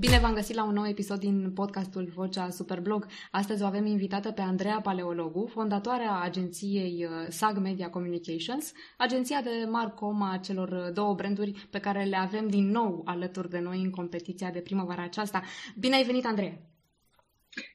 [0.00, 3.06] Bine v-am găsit la un nou episod din podcastul Vocea Superblog.
[3.30, 9.50] Astăzi o avem invitată pe Andreea Paleologu, fondatoarea agenției uh, SAG Media Communications, agenția de
[9.70, 13.90] Marcom a celor două branduri pe care le avem din nou alături de noi în
[13.90, 15.42] competiția de primăvara aceasta.
[15.78, 16.58] Bine ai venit, Andreea!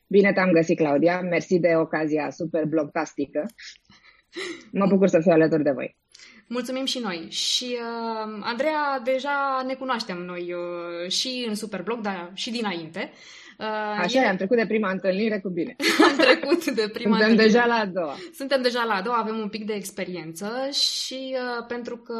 [0.07, 1.21] Bine te-am găsit, Claudia.
[1.21, 3.45] Mersi de ocazia super blogtastică.
[4.71, 5.97] Mă bucur să fiu alături de voi.
[6.47, 7.27] Mulțumim și noi.
[7.29, 13.11] Și uh, Andreea, deja ne cunoaștem noi uh, și în Superblog, dar și dinainte.
[13.13, 13.44] Uh,
[13.97, 15.75] Așa e, am trecut de prima întâlnire cu bine.
[16.09, 17.43] am trecut de prima Suntem întâlnire.
[17.43, 18.15] deja la a doua.
[18.33, 22.19] Suntem deja la a doua, avem un pic de experiență și uh, pentru că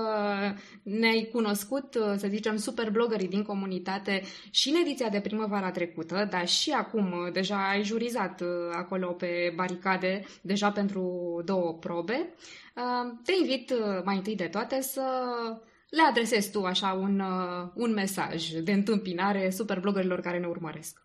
[0.84, 4.22] ne-ai cunoscut, uh, să zicem, superbloggerii din comunitate
[4.52, 9.08] și în ediția de primăvara trecută, dar și acum uh, deja ai jurizat uh, acolo
[9.08, 11.02] pe baricade, deja pentru
[11.46, 12.34] două probe.
[12.76, 15.02] Uh, te invit uh, mai întâi de toate să
[15.90, 21.05] le adresezi tu așa un, uh, un mesaj de întâmpinare superbloggerilor care ne urmăresc.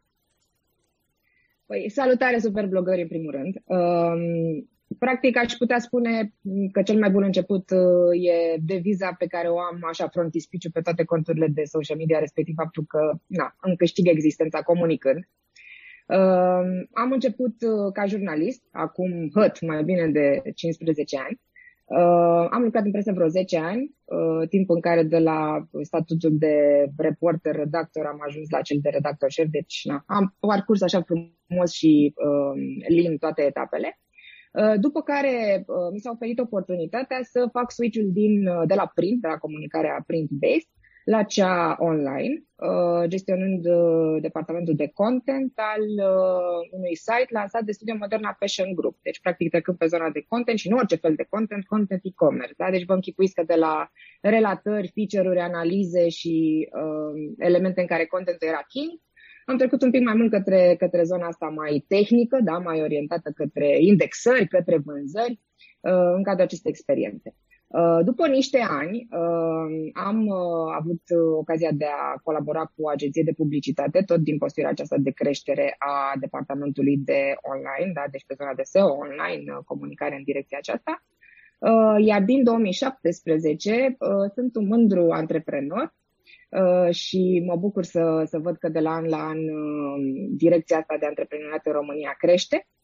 [1.71, 3.55] Păi, salutare superblogări în primul rând.
[3.65, 6.33] Um, practic aș putea spune
[6.73, 10.81] că cel mai bun început uh, e deviza pe care o am așa frontispiciu pe
[10.81, 15.29] toate conturile de social media, respectiv faptul că na, îmi câștig existența comunicând.
[16.07, 21.41] Uh, am început uh, ca jurnalist, acum hăt mai bine de 15 ani.
[21.91, 26.31] Uh, am lucrat în presă vreo 10 ani, uh, timp în care de la statutul
[26.39, 31.03] de reporter, redactor, am ajuns la cel de redactor șef, deci na, am parcurs așa
[31.03, 33.99] frumos și uh, lin toate etapele.
[34.53, 38.93] Uh, după care uh, mi s-a oferit oportunitatea să fac switch-ul din, uh, de la
[38.95, 40.71] print, de la comunicarea print-based,
[41.05, 47.73] la cea online, uh, gestionând uh, departamentul de content al uh, unui site lansat de
[47.73, 48.97] Studio Moderna Fashion Group.
[49.03, 52.55] Deci, practic, trecând pe zona de content și nu orice fel de content, content e-commerce.
[52.57, 52.71] Da?
[52.71, 58.49] Deci vă închipuiți că de la relatări, feature-uri, analize și uh, elemente în care contentul
[58.49, 58.91] era king,
[59.51, 62.59] am trecut un pic mai mult către, către zona asta mai tehnică, da?
[62.59, 65.41] mai orientată către indexări, către vânzări,
[65.81, 67.35] uh, în cadrul acestei experiențe.
[67.71, 71.03] Uh, după niște ani, uh, am uh, avut
[71.39, 75.75] ocazia de a colabora cu o agenție de publicitate, tot din postura aceasta de creștere
[75.79, 78.05] a departamentului de online, da?
[78.11, 81.05] deci pe zona de SEO online, comunicare în direcția aceasta.
[81.99, 83.97] Iar din 2017
[84.35, 85.95] sunt un mândru antreprenor
[86.91, 89.39] și mă bucur să, să văd că de la an la an
[90.37, 92.80] direcția asta de antreprenoriat în România crește Uh,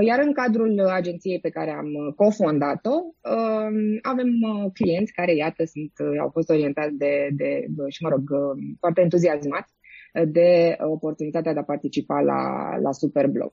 [0.00, 5.64] iar în cadrul agenției pe care am uh, cofondat-o, um, avem uh, clienți care, iată,
[5.64, 8.22] sunt, au fost orientați de, de și, mă rog,
[8.78, 9.72] foarte entuziasmați
[10.26, 13.52] de oportunitatea de a participa la, la Superblog.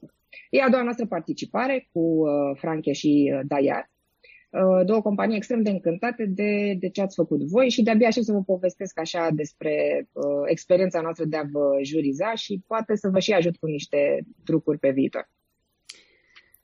[0.50, 2.23] E a doua noastră participare cu
[2.56, 3.89] Franche și Dayar,
[4.85, 8.31] două companii extrem de încântate de, de ce ați făcut voi și de-abia aștept să
[8.31, 13.19] vă povestesc așa despre uh, experiența noastră de a vă juriza și poate să vă
[13.19, 15.29] și ajut cu niște trucuri pe viitor.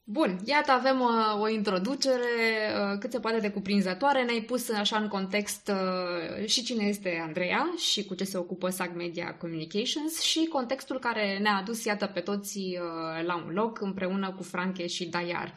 [0.05, 2.23] Bun, iată avem o, uh, o introducere
[2.91, 4.23] uh, cât se poate de cuprinzătoare.
[4.23, 8.69] Ne-ai pus așa în context uh, și cine este Andreea și cu ce se ocupă
[8.69, 12.59] SAG Media Communications și contextul care ne-a adus, iată, pe toți
[13.25, 15.53] la un loc împreună cu Franche și Dayar.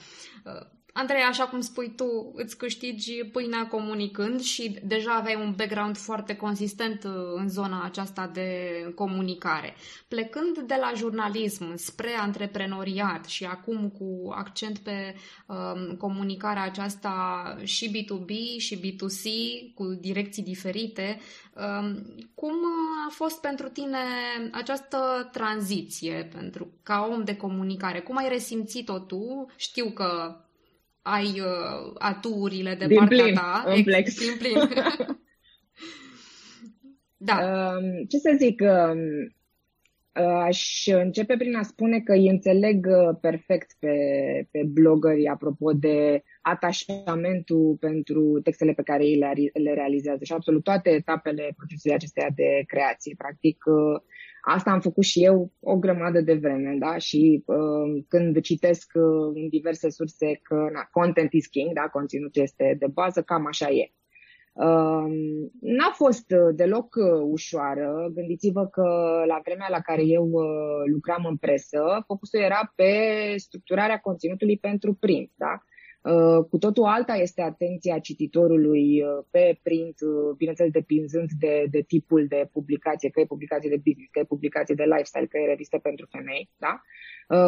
[0.98, 6.36] Andrei, așa cum spui tu, îți câștigi pâinea comunicând și deja aveai un background foarte
[6.36, 8.50] consistent uh, în zona aceasta de
[8.94, 9.74] comunicare.
[10.08, 15.14] Plecând de la jurnalism spre antreprenoriat și acum cu accent pe
[15.46, 19.28] um, comunicarea aceasta și B2B și B2C
[19.74, 21.20] cu direcții diferite,
[21.54, 22.04] um,
[22.34, 22.54] cum
[23.06, 23.98] a fost pentru tine
[24.52, 28.00] această tranziție pentru ca om de comunicare?
[28.00, 29.46] Cum ai resimțit-o tu?
[29.56, 30.40] Știu că
[31.06, 33.64] ai uh, aturile de din partea plin, ta.
[33.66, 34.18] În plex.
[34.18, 34.54] Din plin.
[37.28, 37.36] da.
[37.36, 38.98] Um, ce să zic, um,
[40.24, 43.96] uh, aș începe prin a spune că îi înțeleg uh, perfect pe,
[44.50, 50.90] pe blogări apropo de atașamentul pentru textele pe ei le, le realizează și absolut toate
[50.90, 53.14] etapele procesului acesteia de creație.
[53.18, 54.00] Practic, uh,
[54.48, 56.98] Asta am făcut și eu o grămadă de vreme, da?
[56.98, 61.80] Și uh, când citesc uh, în diverse surse că na, content is king, da?
[61.80, 63.92] Conținutul este de bază, cam așa e.
[64.52, 65.06] Uh,
[65.60, 68.10] n-a fost uh, deloc uh, ușoară.
[68.14, 68.82] Gândiți-vă că
[69.26, 72.92] la vremea la care eu uh, lucram în presă, focusul era pe
[73.36, 75.52] structurarea conținutului pentru print, da?
[75.52, 75.75] Uh,
[76.50, 82.26] cu totul alta este atenția cititorului uh, pe print, uh, bineînțeles depinzând de, de tipul
[82.28, 85.78] de publicație, că e publicație de business, că e publicație de lifestyle, că e revistă
[85.78, 86.80] pentru femei, da?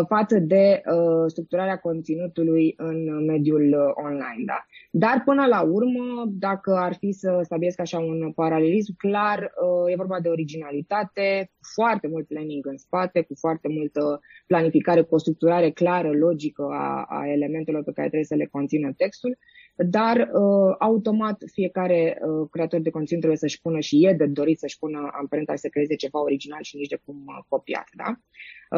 [0.08, 0.82] față de
[1.26, 4.42] structurarea conținutului în mediul online.
[4.46, 4.66] Da?
[4.98, 9.96] Dar până la urmă, dacă ar fi să stabilesc așa un paralelism, clar uh, e
[9.96, 15.70] vorba de originalitate, foarte mult planning în spate, cu foarte multă planificare, cu o structurare
[15.70, 19.38] clară, logică a, a elementelor pe care trebuie să le conțină textul,
[19.86, 24.58] dar uh, automat fiecare uh, creator de conținut trebuie să-și pună și e de dorit
[24.58, 27.88] să-și pună amprenta să creeze ceva original și nici de cum copiat.
[27.96, 28.14] Da?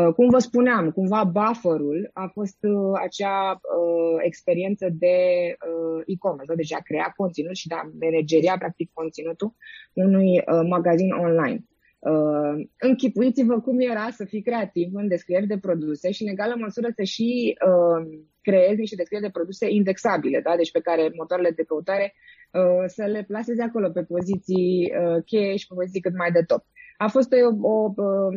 [0.01, 5.17] Uh, cum vă spuneam, cumva buffer-ul a fost uh, acea uh, experiență de
[5.49, 6.55] uh, e-commerce, da?
[6.55, 9.55] deci a crea conținut și de a manageria practic conținutul
[9.93, 11.65] unui uh, magazin online.
[12.01, 16.89] Uh, închipuiți-vă cum era să fii creativ în descrieri de produse și în egală măsură
[16.97, 20.57] să și uh, creezi niște descrieri de produse indexabile, da?
[20.57, 22.15] deci pe care motoarele de căutare
[22.53, 26.43] uh, să le plaseze acolo pe poziții uh, cheie și pe poziții cât mai de
[26.47, 26.63] top.
[27.05, 28.37] A fost o, o, um,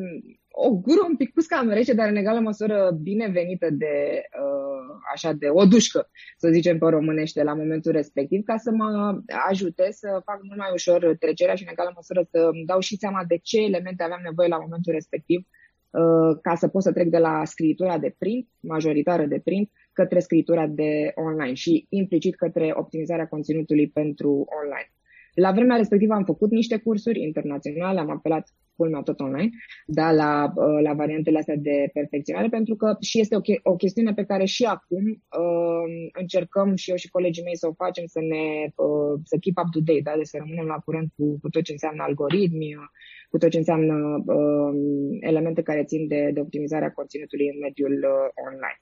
[0.51, 5.47] o gură un pic cam rece, dar în egală măsură binevenită de, uh, așa, de
[5.49, 9.19] o dușcă, să zicem pe românește, la momentul respectiv, ca să mă
[9.49, 12.97] ajute să fac mult mai ușor trecerea și în egală măsură să îmi dau și
[12.97, 17.07] seama de ce elemente aveam nevoie la momentul respectiv uh, ca să pot să trec
[17.07, 22.71] de la scritura de print, majoritară de print, către scritura de online și implicit către
[22.75, 24.91] optimizarea conținutului pentru online.
[25.33, 29.49] La vremea respectivă am făcut niște cursuri internaționale, am apelat culmea tot online,
[29.85, 33.75] da, la, uh, la variantele astea de perfecționare, pentru că și este o, che- o
[33.75, 38.05] chestiune pe care și acum uh, încercăm și eu și colegii mei să o facem,
[38.05, 38.45] să ne
[38.75, 41.63] uh, să keep up to date, da, deci să rămânem la curent cu, cu tot
[41.63, 42.87] ce înseamnă algoritmi, uh,
[43.29, 43.95] cu tot ce înseamnă
[44.25, 44.73] uh,
[45.19, 48.79] elemente care țin de, de optimizarea conținutului în mediul uh, online.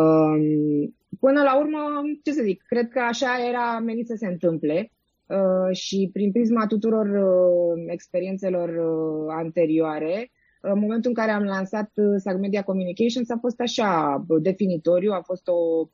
[0.00, 0.36] Uh,
[1.20, 1.80] până la urmă,
[2.24, 4.95] ce să zic, cred că așa era menit să se întâmple Uh,
[5.72, 10.30] și prin prisma tuturor uh, experiențelor uh, anterioare,
[10.60, 15.48] în momentul în care am lansat Sag Media Communications a fost așa definitoriu, a fost
[15.48, 15.88] o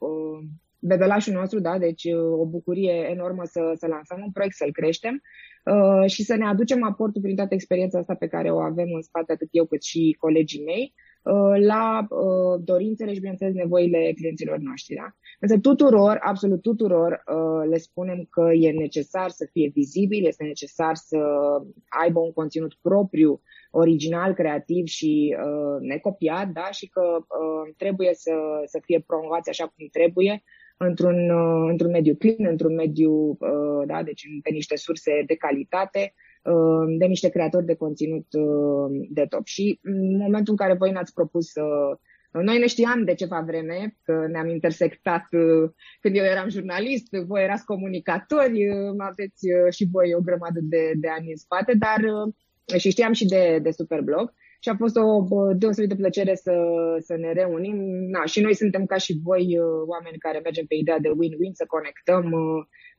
[0.79, 2.05] bebelașul nostru, da, deci
[2.39, 5.23] o bucurie enormă să, să lansăm un proiect, să-l creștem
[5.65, 9.03] uh, și să ne aducem aportul prin toată experiența asta pe care o avem în
[9.03, 11.02] spate, atât eu cât și colegii mei, Uh,
[11.67, 14.95] la uh, dorințele și, bineînțeles, nevoile clienților noștri.
[14.95, 15.17] Da?
[15.41, 20.95] Însă tuturor, absolut tuturor, uh, le spunem că e necesar să fie vizibil, este necesar
[20.95, 21.19] să
[22.03, 23.41] aibă un conținut propriu,
[23.71, 25.37] original, creativ și
[25.81, 26.71] necopiat, da?
[26.71, 27.03] și că
[27.77, 28.33] trebuie să,
[28.65, 30.43] să fie promovați așa cum trebuie,
[30.77, 31.31] într-un,
[31.69, 33.39] într-un mediu clean, într-un mediu,
[33.87, 36.32] da, deci pe niște surse de calitate, Uh,
[36.99, 39.47] de niște creatori de conținut uh, de top.
[39.47, 41.63] Și în momentul în care voi ne-ați propus să
[42.31, 47.43] noi ne știam de ceva vreme, că ne-am intersectat uh, când eu eram jurnalist, voi
[47.43, 48.69] erați comunicatori,
[48.99, 52.01] aveți și voi o grămadă de, de ani în spate, dar
[52.79, 56.55] și știam și de, de Superblog și a fost o deosebită plăcere să,
[56.99, 57.77] să ne reunim.
[58.15, 59.47] Na, și noi suntem ca și voi
[59.87, 62.25] oameni care mergem pe ideea de win-win, să conectăm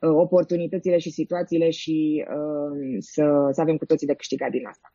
[0.04, 4.94] Uh, oportunitățile și situațiile și uh, să, să avem cu toții de câștigat din asta.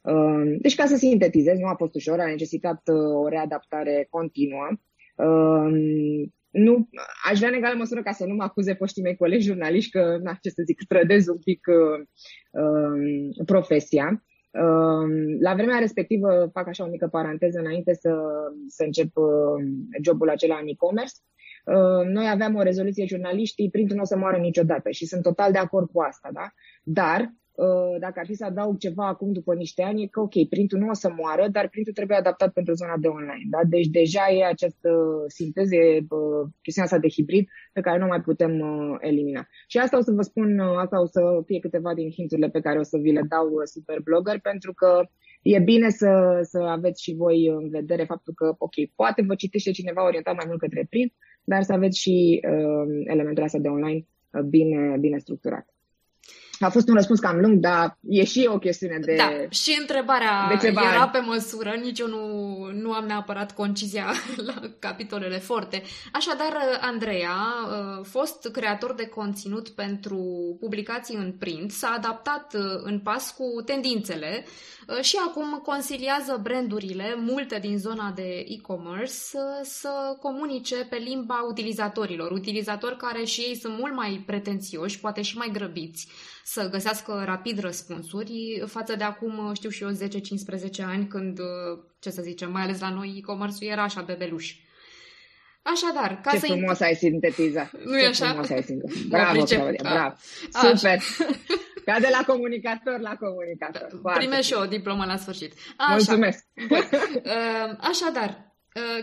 [0.00, 2.82] Uh, deci, ca să sintetizez, nu a fost ușor, a necesitat
[3.14, 4.68] o readaptare continuă.
[6.50, 6.88] Nu,
[7.30, 10.18] aș vrea în egală măsură ca să nu mă acuze poștii mei colegi jurnaliști că,
[10.22, 14.24] na, ce să zic, trădez un pic uh, profesia.
[14.58, 18.10] Uh, la vremea respectivă, fac așa o mică paranteză înainte să,
[18.68, 19.64] să încep uh,
[20.02, 21.14] jobul acela în e-commerce.
[21.64, 25.52] Uh, noi aveam o rezoluție jurnaliștii, printul nu o să moară niciodată și sunt total
[25.52, 26.52] de acord cu asta, da?
[26.82, 27.28] Dar uh,
[27.98, 30.88] dacă ar fi să adaug ceva acum după niște ani, e că ok, printul nu
[30.88, 33.46] o să moară, dar printul trebuie adaptat pentru zona de online.
[33.50, 33.60] Da?
[33.68, 34.90] Deci deja e această
[35.26, 36.06] sinteză, e
[36.62, 38.52] chestiunea asta de hibrid pe care nu mai putem
[39.00, 39.46] elimina.
[39.66, 42.78] Și asta o să vă spun, asta o să fie câteva din hinturile pe care
[42.78, 45.08] o să vi le dau super blogger, pentru că
[45.42, 49.70] e bine să, să aveți și voi în vedere faptul că, ok, poate vă citește
[49.70, 51.12] cineva orientat mai mult către print,
[51.44, 55.77] dar să aveți și uh, elementul ăsta de online uh, bine, bine structurat.
[56.60, 60.58] A fost un răspuns cam lung, dar e și o chestiune de Da, și întrebarea
[60.60, 61.10] de era ani.
[61.10, 64.12] pe măsură, nici eu nu, nu am neapărat concizia
[64.46, 65.82] la capitolele forte.
[66.12, 70.18] Așadar, Andreea, uh, fost creator de conținut pentru
[70.60, 74.44] publicații în print, s-a adaptat uh, în pas cu tendințele
[74.88, 79.12] uh, și acum consiliază brandurile, multe din zona de e-commerce,
[79.62, 85.36] să comunice pe limba utilizatorilor, utilizatori care și ei sunt mult mai pretențioși, poate și
[85.36, 86.08] mai grăbiți
[86.50, 89.94] să găsească rapid răspunsuri față de acum, știu și eu, 10-15
[90.84, 91.38] ani când,
[91.98, 94.54] ce să zicem, mai ales la noi e-commerce era așa bebeluș.
[95.62, 96.46] Așadar, ca Ce să...
[96.46, 97.70] frumos ai sintetizat.
[97.84, 98.26] Nu e așa?
[98.26, 99.08] frumos ai sintetizat.
[99.14, 100.14] Bravo, Claudia, bravo.
[100.50, 100.98] Super.
[101.84, 104.00] Ca de la comunicator la comunicator.
[104.14, 105.52] Primești și o diplomă la sfârșit.
[105.76, 105.90] Așa.
[105.90, 106.44] Mulțumesc.
[107.78, 108.54] Așadar,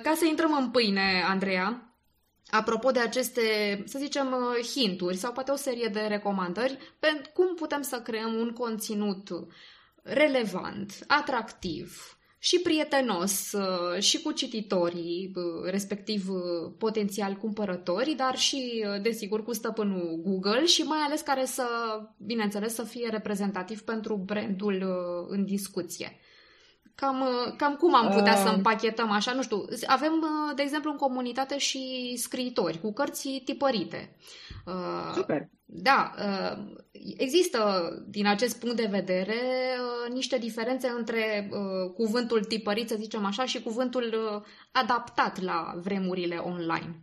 [0.04, 1.95] ca să intrăm în pâine, Andreea,
[2.50, 3.42] apropo de aceste,
[3.86, 8.34] să zicem, uh, hinturi sau poate o serie de recomandări pentru cum putem să creăm
[8.34, 9.30] un conținut
[10.02, 16.28] relevant, atractiv și prietenos uh, și cu cititorii, uh, respectiv
[16.78, 21.68] potențial cumpărători, dar și, desigur, cu stăpânul Google și mai ales care să,
[22.18, 24.86] bineînțeles, să fie reprezentativ pentru brandul
[25.30, 26.20] în discuție.
[26.96, 27.24] Cam,
[27.58, 28.42] cam cum am putea uh.
[28.46, 29.66] să împachetăm așa, nu știu.
[29.86, 30.12] Avem,
[30.56, 34.16] de exemplu, în comunitate și scriitori cu cărți tipărite.
[34.66, 35.50] Uh, Super!
[35.66, 36.76] Da, uh,
[37.18, 39.36] există din acest punct de vedere
[40.14, 41.50] niște diferențe între
[41.94, 44.14] cuvântul tipărit, să zicem așa, și cuvântul
[44.72, 47.00] adaptat la vremurile online.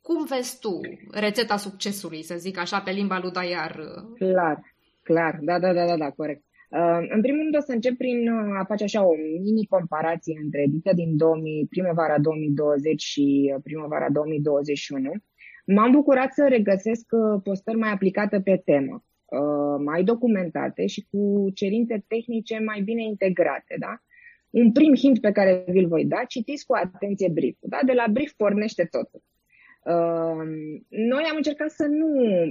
[0.00, 3.80] Cum vezi tu rețeta succesului, să zic așa, pe limba lui Daiar?
[4.18, 6.42] Clar, clar, da, da, da, da, da corect.
[6.76, 10.40] Uh, în primul rând o să încep prin uh, a face așa o mini comparație
[10.42, 15.12] între ediția din 2000, primăvara 2020 și uh, primăvara 2021.
[15.66, 17.04] M-am bucurat să regăsesc
[17.42, 19.04] postări mai aplicate pe temă,
[19.84, 23.76] mai documentate și cu cerințe tehnice mai bine integrate.
[23.78, 24.02] Da?
[24.50, 27.78] Un prim hint pe care vi-l voi da, citiți cu atenție brief Da?
[27.86, 29.22] De la brief pornește totul.
[30.88, 32.08] Noi am încercat să nu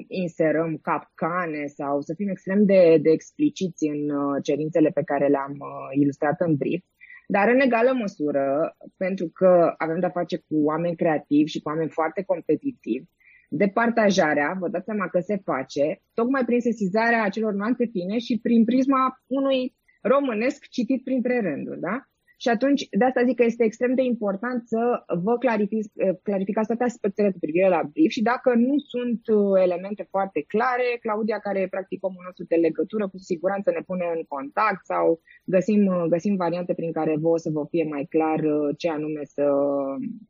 [0.08, 5.56] inserăm capcane sau să fim extrem de, de expliciți în uh, cerințele pe care le-am
[5.60, 6.84] uh, ilustrat în brief,
[7.28, 11.90] dar în egală măsură, pentru că avem de-a face cu oameni creativi și cu oameni
[11.90, 13.06] foarte competitivi,
[13.50, 18.66] departajarea, vă dați seama că se face, tocmai prin sesizarea acelor nuanțe fine și prin
[18.66, 22.04] prisma unui românesc citit printre rânduri, da?
[22.38, 25.86] Și atunci, de asta zic că este extrem de important să vă clarific,
[26.24, 30.98] clarificați toate aspectele cu privire la brief și dacă nu sunt uh, elemente foarte clare,
[31.02, 35.22] Claudia, care e practic omul nostru de legătură, cu siguranță ne pune în contact sau
[35.46, 38.90] găsim, uh, găsim variante prin care vă o să vă fie mai clar uh, ce
[38.90, 39.46] anume să,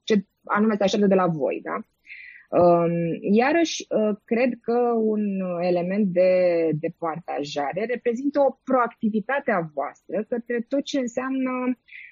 [0.04, 1.60] ce anume să aștepte de la voi.
[1.64, 1.80] Da?
[2.62, 3.88] Um, iarăși,
[4.26, 5.24] cred că un
[5.62, 6.32] element de,
[6.80, 11.52] de partajare reprezintă o proactivitate a voastră către tot ce înseamnă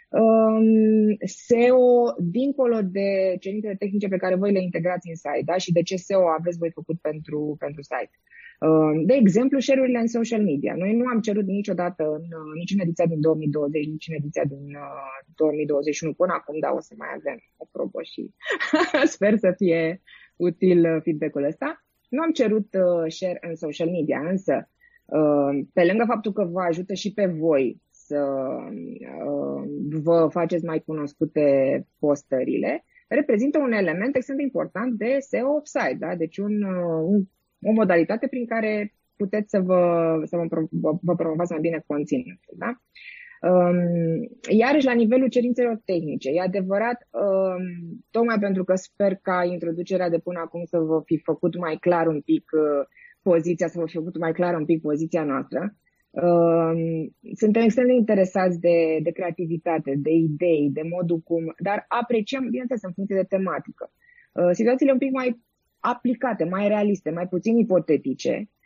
[0.10, 5.58] um, SEO dincolo de cerințele tehnice pe care voi le integrați în site da?
[5.58, 8.16] și de ce SEO aveți voi făcut pentru, pentru site.
[8.60, 10.74] Um, de exemplu, share-urile în social media.
[10.78, 14.66] Noi nu am cerut niciodată, în, nici în ediția din 2020, nici în ediția din
[14.66, 18.22] uh, 2021 până acum, dar o să mai avem o probă și
[19.16, 20.02] sper să fie
[20.36, 21.86] util uh, feedback-ul ăsta.
[22.10, 24.70] Nu am cerut uh, share în social media, însă
[25.06, 28.26] uh, pe lângă faptul că vă ajută și pe voi să
[29.26, 29.64] uh,
[30.04, 31.48] vă faceți mai cunoscute
[32.00, 36.16] postările, reprezintă un element extrem de important de SEO offsite, da?
[36.16, 37.24] deci un, uh, un,
[37.62, 39.82] o modalitate prin care puteți să vă,
[40.24, 40.38] să
[40.70, 42.54] vă, vă promovați mai bine conținutul.
[42.58, 42.82] Da?
[43.52, 47.64] Um, iarăși, la nivelul cerințelor tehnice, e adevărat, um,
[48.12, 52.08] tocmai pentru că sper ca introducerea de până acum să vă fi făcut mai clar
[52.08, 52.86] un pic uh,
[53.22, 55.76] poziția, să vă fi făcut mai clar un pic poziția noastră.
[56.10, 56.72] Uh,
[57.34, 62.84] suntem extrem de interesați de, de creativitate, de idei, de modul cum, dar apreciem, bineînțeles,
[62.84, 63.92] în funcție de tematică.
[64.32, 65.42] Uh, situațiile un pic mai
[65.80, 68.63] aplicate, mai realiste, mai puțin ipotetice uh,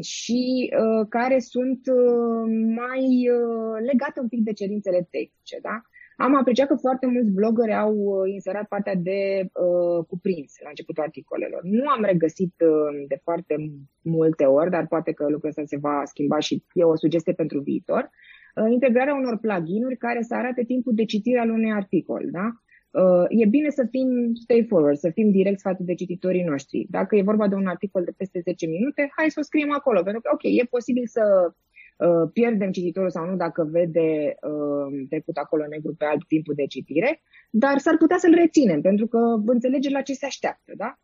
[0.00, 2.44] și uh, care sunt uh,
[2.74, 5.58] mai uh, legate un pic de cerințele tehnice.
[5.62, 5.82] Da?
[6.20, 11.02] Am apreciat că foarte mulți blogări au uh, inserat partea de uh, cuprins la începutul
[11.02, 11.60] articolelor.
[11.62, 13.54] Nu am regăsit uh, de foarte
[14.02, 17.60] multe ori, dar poate că lucrul ăsta se va schimba și e o sugestie pentru
[17.60, 18.10] viitor.
[18.54, 22.22] Uh, integrarea unor pluginuri care să arate timpul de citire al unui articol.
[22.32, 22.46] Da?
[22.90, 26.86] Uh, e bine să fim straightforward, să fim direct față de cititorii noștri.
[26.90, 30.02] Dacă e vorba de un articol de peste 10 minute, hai să o scriem acolo,
[30.02, 31.52] pentru că, ok, e posibil să
[31.98, 36.66] Uh, pierdem cititorul sau nu dacă vede uh, trecut acolo negru pe alt timpul de
[36.66, 40.98] citire, dar s-ar putea să-l reținem, pentru că înțelege la ce se așteaptă, da?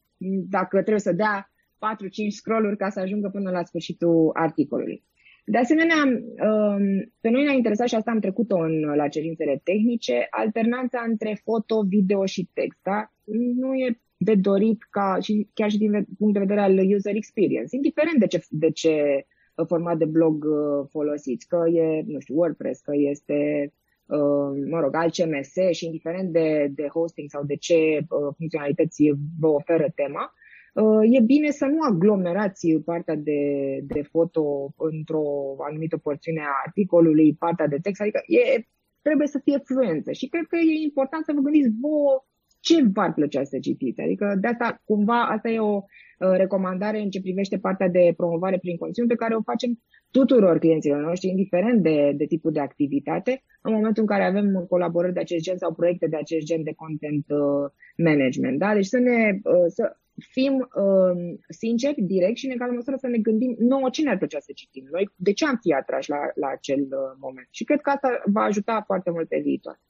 [0.49, 5.05] Dacă trebuie să dea 4-5 scrolluri ca să ajungă până la sfârșitul articolului.
[5.45, 10.27] De asemenea, um, pe noi ne-a interesat și asta am trecut-o în, la cerințele tehnice,
[10.31, 12.79] alternanța între foto, video și text.
[12.83, 13.13] Da?
[13.57, 17.77] Nu e de dorit ca, și chiar și din punct de vedere al user experience,
[17.77, 19.27] indiferent de ce, de ce
[19.67, 23.73] format de blog uh, folosiți, că e, nu știu, WordPress, că este,
[24.07, 29.03] uh, mă rog, alt CMS și indiferent de, de hosting sau de ce uh, funcționalități
[29.39, 30.33] vă oferă tema,
[31.03, 33.41] e bine să nu aglomerați partea de,
[33.83, 35.25] de foto într-o
[35.69, 38.67] anumită porțiune a articolului, partea de text, adică e,
[39.03, 42.25] trebuie să fie fluență și cred că e important să vă gândiți vouă
[42.67, 44.01] ce v-ar plăcea să citiți.
[44.01, 48.59] Adică de asta, cumva, asta e o uh, recomandare în ce privește partea de promovare
[48.59, 49.81] prin conținut pe care o facem
[50.11, 55.13] tuturor clienților noștri, indiferent de, de tipul de activitate, în momentul în care avem colaborări
[55.13, 58.59] de acest gen sau proiecte de acest gen de content uh, management.
[58.59, 58.75] Da?
[58.75, 59.97] Deci să ne uh, să
[60.37, 60.55] fim
[60.85, 61.15] uh,
[61.49, 64.87] sinceri, direct și în egală măsură să ne gândim nouă ce ne-ar plăcea să citim
[64.91, 67.49] noi, de ce am fi atrași la, la acel uh, moment.
[67.51, 69.81] Și cred că asta va ajuta foarte mult pe viitor.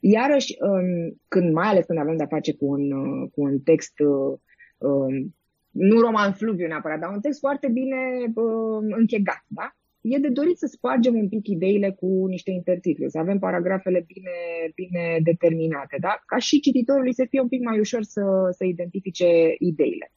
[0.00, 3.98] Iarăși, um, când, mai ales când avem de-a face cu un, uh, cu un text
[3.98, 4.38] uh,
[4.78, 5.34] um,
[5.70, 7.96] nu roman fluviu neapărat, dar un text foarte bine
[8.34, 9.74] uh, închegat, da?
[10.00, 14.30] E de dorit să spargem un pic ideile cu niște intertitlu, să avem paragrafele bine,
[14.74, 16.22] bine determinate, da?
[16.26, 20.12] Ca și cititorului să fie un pic mai ușor să, să identifice ideile.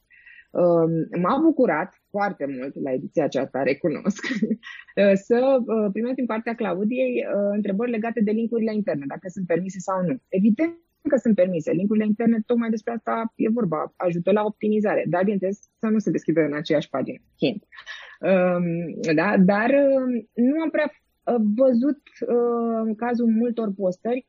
[0.54, 4.26] Um, m-a bucurat foarte mult la ediția aceasta, recunosc,
[5.26, 9.78] să uh, primesc din partea Claudiei uh, întrebări legate de linkurile interne, dacă sunt permise
[9.78, 10.16] sau nu.
[10.28, 11.72] Evident că sunt permise.
[11.72, 16.10] Linkurile interne, tocmai despre asta e vorba, ajută la optimizare, dar, bineînțeles, să nu se
[16.10, 17.18] deschidă în aceeași pagină.
[17.38, 17.64] Hint.
[18.20, 19.36] Um, da?
[19.38, 20.90] Dar um, nu am prea
[21.24, 22.00] uh, văzut
[22.84, 24.26] în cazul multor postări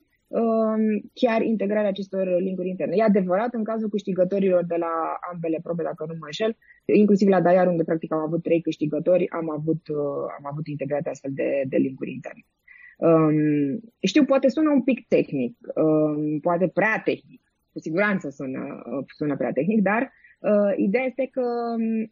[1.13, 2.95] chiar integrarea acestor linkuri interne.
[2.95, 7.41] E adevărat, în cazul câștigătorilor de la ambele probe, dacă nu mă înșel, inclusiv la
[7.41, 11.63] Daiar, unde practic am avut trei câștigători, am avut, uh, am avut integrate astfel de,
[11.67, 12.45] de linkuri interne.
[12.97, 18.83] Um, știu, poate sună un pic tehnic, um, poate prea tehnic, cu siguranță sună,
[19.17, 21.41] sună prea tehnic, dar uh, ideea este că
[21.77, 22.11] um,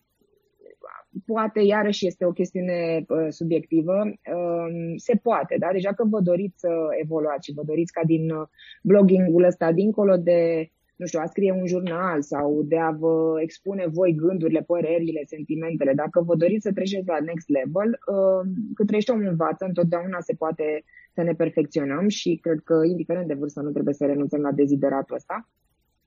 [1.25, 5.69] poate iarăși este o chestiune uh, subiectivă, uh, se poate, da?
[5.71, 6.69] Deci dacă vă doriți să
[7.01, 8.47] evoluați și vă doriți ca din uh,
[8.81, 13.85] bloggingul ăsta, dincolo de, nu știu, a scrie un jurnal sau de a vă expune
[13.87, 19.11] voi gândurile, părerile, sentimentele, dacă vă doriți să treceți la next level, uh, cât trăiește
[19.11, 23.71] omul învață, întotdeauna se poate să ne perfecționăm și cred că, indiferent de vârstă, nu
[23.71, 25.49] trebuie să renunțăm la dezideratul ăsta.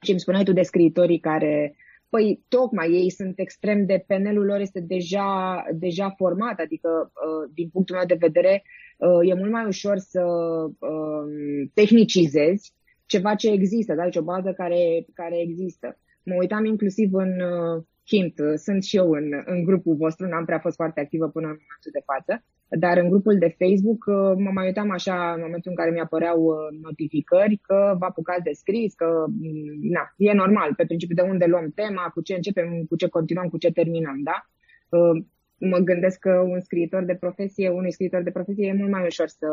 [0.00, 1.76] Și îmi spuneai tu de scriitorii care
[2.08, 7.68] Păi tocmai ei sunt extrem de, penelul lor este deja, deja format, adică uh, din
[7.68, 8.62] punctul meu de vedere
[8.98, 12.74] uh, e mult mai ușor să um, tehnicizezi
[13.06, 14.02] ceva ce există, da?
[14.02, 15.98] deci o bază care, care există.
[16.22, 20.58] Mă uitam inclusiv în uh, hint, sunt și eu în, în grupul vostru, n-am prea
[20.58, 24.50] fost foarte activă până în momentul de față, dar în grupul de Facebook uh, mă
[24.54, 28.94] mai uitam așa în momentul în care mi-apăreau uh, notificări că vă apucați de scris,
[28.94, 32.96] că mm, na, e normal, pe principiu de unde luăm tema, cu ce începem, cu
[32.96, 34.36] ce continuăm, cu ce terminăm, da?
[34.98, 35.24] Uh,
[35.58, 39.28] mă gândesc că un scriitor de profesie, unui scriitor de profesie e mult mai ușor
[39.28, 39.48] să,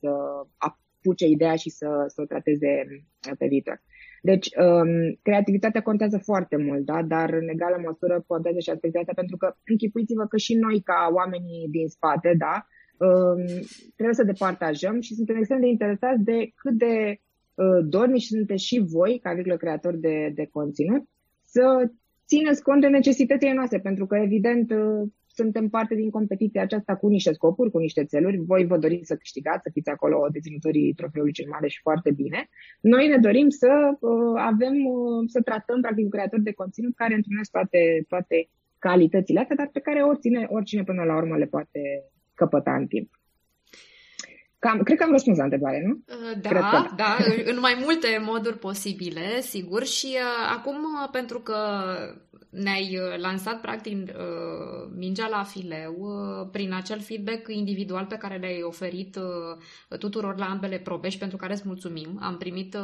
[0.00, 0.10] să
[0.56, 2.86] apuce ideea și să, să o trateze
[3.38, 3.82] pe viitor.
[4.30, 7.02] Deci, um, creativitatea contează foarte mult, da?
[7.02, 11.68] dar în egală măsură contează și activitatea, pentru că închipuiți-vă că și noi, ca oamenii
[11.70, 12.66] din spate, da,
[13.06, 13.44] um,
[13.94, 17.20] trebuie să departajăm și suntem extrem de interesați de cât de
[17.54, 21.02] uh, dornici sunteți și voi, ca virgulă creator de, de conținut,
[21.44, 21.90] să
[22.26, 27.08] țineți cont de necesitățile noastre, pentru că, evident, uh, suntem parte din competiția aceasta cu
[27.08, 28.36] niște scopuri, cu niște țeluri.
[28.36, 32.48] Voi vă doriți să câștigați, să fiți acolo deținătorii trofeului cel mare și foarte bine.
[32.80, 37.50] Noi ne dorim să uh, avem, uh, să tratăm practic creatori de conținut care întrunesc
[37.50, 41.80] toate, toate calitățile astea, dar pe care oricine, oricine până la urmă le poate
[42.34, 43.21] căpăta în timp.
[44.64, 45.92] Cam, cred că am răspuns la întrebare, nu?
[45.92, 49.84] Uh, da, da, da, în mai multe moduri posibile, sigur.
[49.84, 50.76] Și uh, acum,
[51.12, 51.56] pentru că
[52.52, 58.36] ne-ai uh, lansat practic uh, mingea la fileu uh, prin acel feedback individual pe care
[58.36, 59.18] le-ai oferit
[59.98, 62.18] tuturor la ambele probe și pentru care îți mulțumim.
[62.20, 62.76] Am primit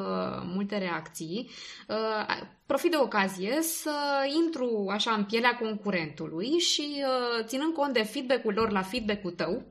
[0.44, 1.50] multe reacții.
[2.66, 3.92] Profit de ocazie să
[4.44, 7.04] intru așa în pielea concurentului și
[7.44, 9.62] ținând cont de feedback-ul lor la feedback-ul tău,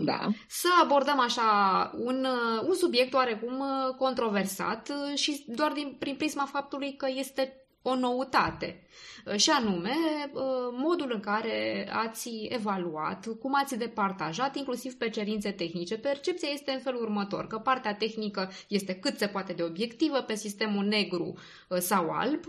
[0.00, 0.28] da.
[0.48, 2.26] Să abordăm așa un,
[2.66, 3.62] un subiect oarecum
[3.98, 8.86] controversat și doar din, prin prisma faptului că este o noutate,
[9.26, 9.94] uh, și anume
[10.32, 10.42] uh,
[10.72, 15.98] modul în care ați evaluat, cum ați departajat, inclusiv pe cerințe tehnice.
[15.98, 20.34] Percepția este în felul următor, că partea tehnică este cât se poate de obiectivă pe
[20.34, 21.34] sistemul negru
[21.68, 22.44] uh, sau alb,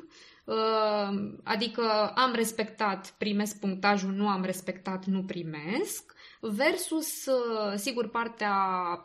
[1.43, 6.14] adică am respectat, primesc punctajul, nu am respectat, nu primesc,
[6.51, 7.27] versus,
[7.75, 8.55] sigur, partea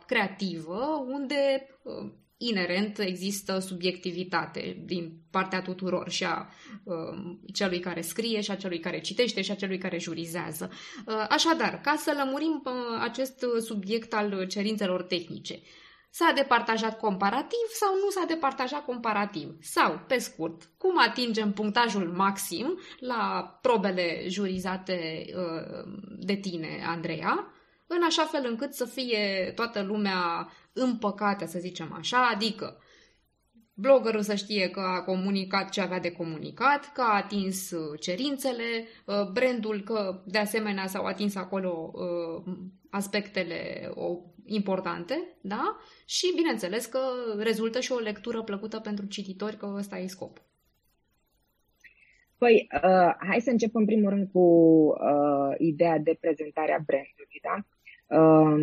[0.07, 1.67] creativă, unde
[2.43, 6.49] inerent există subiectivitate din partea tuturor și a
[6.85, 6.95] uh,
[7.53, 10.71] celui care scrie și a celui care citește și a celui care jurizează.
[11.07, 15.61] Uh, așadar, ca să lămurim uh, acest subiect al cerințelor tehnice,
[16.11, 19.57] S-a departajat comparativ sau nu s-a departajat comparativ?
[19.61, 27.53] Sau, pe scurt, cum atingem punctajul maxim la probele jurizate uh, de tine, Andreea,
[27.87, 32.79] în așa fel încât să fie toată lumea împăcată, să zicem așa, adică
[33.75, 37.71] bloggerul să știe că a comunicat ce avea de comunicat, că a atins
[38.01, 38.87] cerințele,
[39.33, 41.93] brandul că de asemenea s-au atins acolo
[42.91, 43.91] aspectele
[44.51, 45.77] importante, da?
[46.07, 46.99] Și bineînțeles că
[47.39, 50.43] rezultă și o lectură plăcută pentru cititori, că ăsta e scopul.
[52.39, 57.41] Păi, uh, hai să încep în primul rând cu uh, ideea de prezentare a brandului,
[57.43, 57.57] da?
[58.17, 58.61] Um,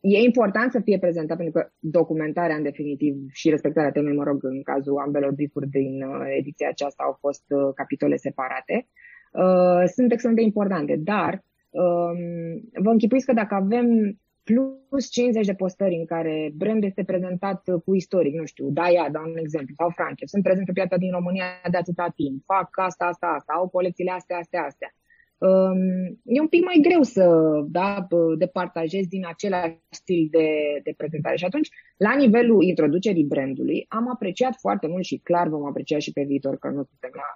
[0.00, 4.44] e important să fie prezentat pentru că documentarea, în definitiv, și respectarea temei, mă rog,
[4.44, 8.88] în cazul ambelor briefuri din uh, ediția aceasta au fost uh, capitole separate,
[9.32, 12.18] uh, sunt extrem de importante, dar um,
[12.82, 14.18] vă închipuiți că dacă avem
[14.88, 19.22] plus 50 de postări în care brand este prezentat cu istoric, nu știu, Daia, dau
[19.22, 23.04] un exemplu, sau Franche, sunt prezent pe piața din România de atâta timp, fac asta,
[23.04, 24.94] asta, asta, au colecțiile astea, astea, astea.
[25.40, 25.80] Um,
[26.24, 27.24] e un pic mai greu să
[27.68, 28.06] da,
[28.38, 30.48] departajez din același stil de,
[30.82, 31.36] de prezentare.
[31.36, 36.12] Și atunci, la nivelul introducerii brandului, am apreciat foarte mult și clar vom aprecia și
[36.12, 37.28] pe viitor, că nu suntem la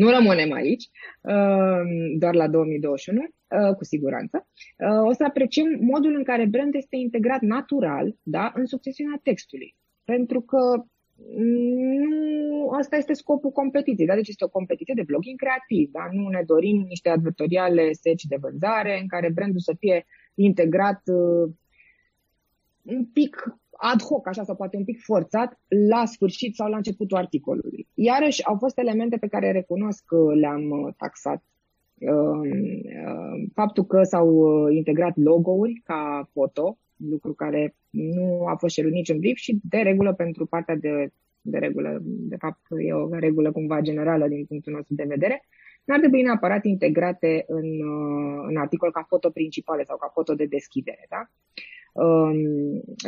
[0.00, 0.84] nu rămânem aici,
[1.22, 4.48] um, doar la 2021, uh, cu siguranță.
[4.76, 9.76] Uh, o să apreciem modul în care brand este integrat natural da, în succesiunea textului.
[10.04, 10.84] Pentru că
[11.36, 14.14] nu, asta este scopul competiției, da?
[14.14, 15.90] deci este o competiție de blogging creativ.
[15.90, 16.08] Da?
[16.12, 21.52] Nu ne dorim niște advertoriale seci de vânzare în care brandul să fie integrat uh,
[22.82, 27.16] un pic ad hoc, așa, sau poate un pic forțat, la sfârșit sau la începutul
[27.16, 27.86] articolului.
[27.94, 31.42] Iarăși, au fost elemente pe care recunosc că le-am uh, taxat.
[31.98, 38.74] Um, uh, faptul că s-au uh, integrat logo-uri ca foto, lucru care nu a fost
[38.74, 42.92] cerut nici în brief și de regulă pentru partea de, de regulă, de fapt e
[42.92, 45.44] o regulă cumva generală din punctul nostru de vedere,
[45.84, 47.66] n-ar trebui neapărat integrate în,
[48.48, 51.06] în articol ca foto principale sau ca foto de deschidere.
[51.08, 51.16] Da?
[51.18, 51.26] Um,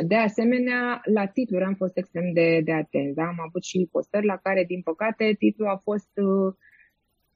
[0.07, 3.15] de asemenea, la titluri am fost extrem de, de atent.
[3.15, 3.23] Da?
[3.23, 6.53] Am avut și postări la care, din păcate, titlul a fost uh,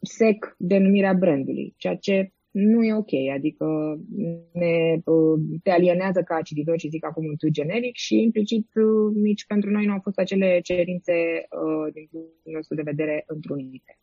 [0.02, 3.66] sec denumirea brandului, ceea ce nu e ok, adică
[4.52, 9.16] ne, uh, te alienează ca cititor și zic acum un tu generic și implicit uh,
[9.16, 11.14] nici pentru noi nu au fost acele cerințe
[11.94, 14.00] din punctul nostru de vedere întrunite.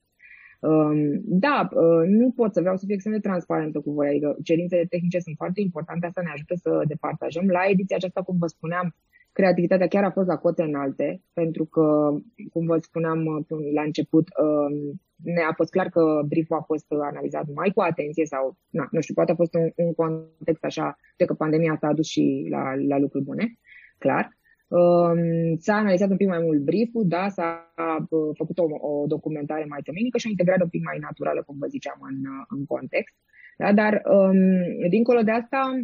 [0.62, 4.36] Um, da, uh, nu pot să vreau să fiu extrem de transparentă cu voi, adică
[4.42, 7.46] cerințele tehnice sunt foarte importante, asta ne ajută să departajăm.
[7.46, 8.94] La ediția aceasta, cum vă spuneam,
[9.32, 12.10] creativitatea chiar a fost la cote înalte, pentru că,
[12.52, 17.44] cum vă spuneam uh, la început, um, ne-a fost clar că brieful a fost analizat
[17.54, 21.24] mai cu atenție sau, na, nu știu, poate a fost un, un context așa, de
[21.24, 23.58] că pandemia s-a adus și la, la lucruri bune,
[23.98, 24.28] clar.
[24.72, 27.72] Um, s-a analizat un pic mai mult brieful, da, s-a
[28.08, 31.56] uh, făcut o, o documentare mai temenică și o integrare un pic mai naturală, cum
[31.58, 33.14] vă ziceam, în, uh, în context.
[33.58, 33.72] Da?
[33.72, 35.80] Dar, um, dincolo de asta,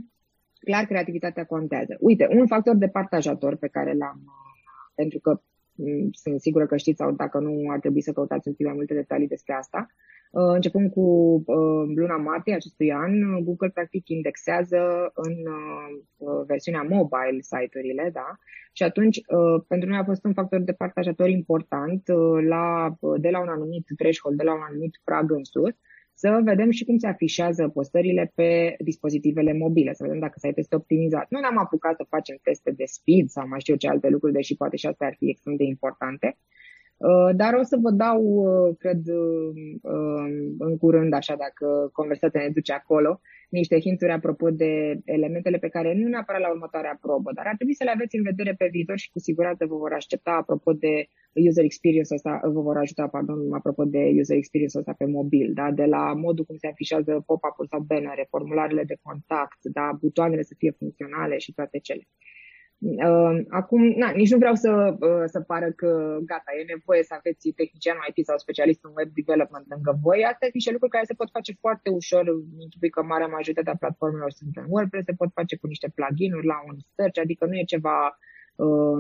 [0.61, 1.97] clar, creativitatea contează.
[2.01, 5.41] Uite, un factor de partajator pe care l-am, uh, pentru că
[5.77, 8.75] um, sunt sigură că știți sau dacă nu ar trebui să căutați un pic mai
[8.75, 11.01] multe detalii despre asta, Uh, începând cu
[11.47, 18.39] uh, luna martie acestui an, Google practic indexează în uh, versiunea mobile site-urile, da?
[18.73, 19.21] Și atunci,
[19.69, 22.03] pentru noi a fost un factor de partajator important
[22.49, 25.75] la, de la un anumit threshold, de la un anumit prag în sus,
[26.15, 30.77] să vedem și cum se afișează postările pe dispozitivele mobile, să vedem dacă site este
[30.77, 31.27] optimizat.
[31.29, 34.57] Nu ne-am apucat să facem teste de speed sau mai știu ce alte lucruri, deși
[34.57, 36.68] poate și astea ar fi extrem de importante, Uh,
[37.37, 40.25] dar o să vă dau, uh, cred, uh,
[40.59, 45.95] în curând, așa, dacă conversația ne duce acolo, niște hinturi apropo de elementele pe care
[45.95, 48.99] nu neapărat la următoarea probă, dar ar trebui să le aveți în vedere pe viitor
[48.99, 53.53] și cu siguranță vă vor aștepta apropo de user experience ăsta, vă vor ajuta, pardon,
[53.53, 55.71] apropo de user experience ăsta pe mobil, da?
[55.71, 59.97] de la modul cum se afișează pop-up-uri sau bannere, formularele de contact, da?
[60.01, 62.03] butoanele să fie funcționale și toate cele.
[62.81, 67.15] Uh, acum, na, nici nu vreau să, uh, să pară că gata, e nevoie să
[67.19, 70.21] aveți tehnician IT sau specialist în web development lângă voi.
[70.31, 72.25] Astea sunt niște lucruri care se pot face foarte ușor,
[72.65, 76.51] închipui că marea majoritate a platformelor sunt în WordPress, se pot face cu niște plugin-uri
[76.53, 77.99] la un search, adică nu e ceva
[78.67, 78.99] uh,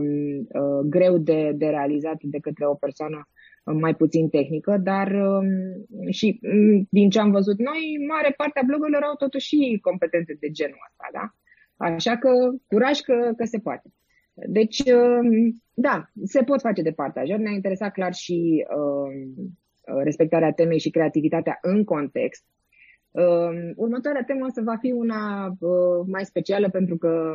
[0.61, 3.19] uh, greu de, de realizat de către o persoană
[3.85, 5.49] mai puțin tehnică, dar um,
[6.11, 10.37] și mm, din ce am văzut noi, mare parte a blogurilor au totuși și competențe
[10.41, 11.25] de genul ăsta, da?
[11.79, 12.31] Așa că
[12.67, 13.93] curaj că, că se poate.
[14.35, 17.43] Deci, um, da, se pot face de partajări.
[17.43, 19.45] Ne-a interesat clar și uh,
[20.03, 22.45] respectarea temei și creativitatea în context.
[23.11, 27.35] Uh, următoarea temă o să va fi una uh, mai specială pentru că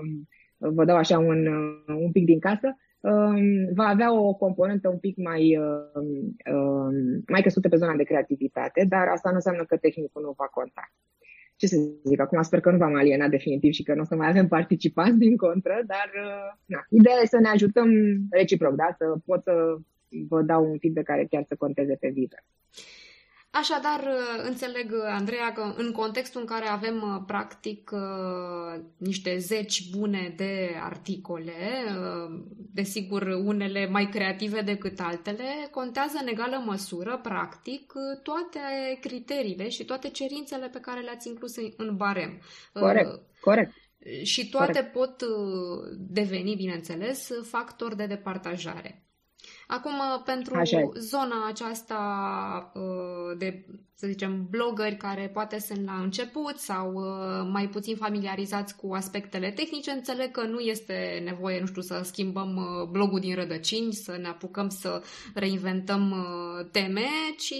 [0.58, 2.78] vă dau așa un, uh, un pic din casă.
[3.00, 6.04] Uh, va avea o componentă un pic mai, uh,
[6.54, 10.46] uh, mai căsută pe zona de creativitate, dar asta nu înseamnă că tehnicul nu va
[10.46, 10.92] conta.
[11.56, 14.16] Ce să zic, acum sper că nu v-am alienat definitiv și că nu o să
[14.16, 16.12] mai avem participanți din contră, dar
[16.66, 17.90] na, ideea e să ne ajutăm
[18.30, 18.96] reciproc, da?
[18.98, 19.78] să pot să
[20.28, 22.44] vă dau un feedback care chiar să conteze pe viitor.
[23.56, 27.92] Așadar, uh, înțeleg, uh, Andreea, că în contextul în care avem, uh, practic,
[28.98, 31.54] niște zeci bune de articole,
[32.74, 38.60] desigur, unele mai creative decât altele, contează în egală măsură, practic, toate
[39.02, 42.42] criteriile și toate cerințele pe care le-ați inclus în barem.
[42.74, 43.72] Corect, corect.
[44.24, 44.92] Și toate Corect.
[44.92, 45.24] pot
[45.98, 49.03] deveni, bineînțeles, factori de departajare.
[49.74, 52.02] Acum, pentru Așa zona aceasta
[52.74, 58.76] uh, de, să zicem, blogări care poate sunt la început sau uh, mai puțin familiarizați
[58.76, 63.36] cu aspectele tehnice, înțeleg că nu este nevoie, nu știu, să schimbăm uh, blogul din
[63.36, 66.16] rădăcini, să ne apucăm să reinventăm
[66.72, 67.08] teme,
[67.38, 67.54] ci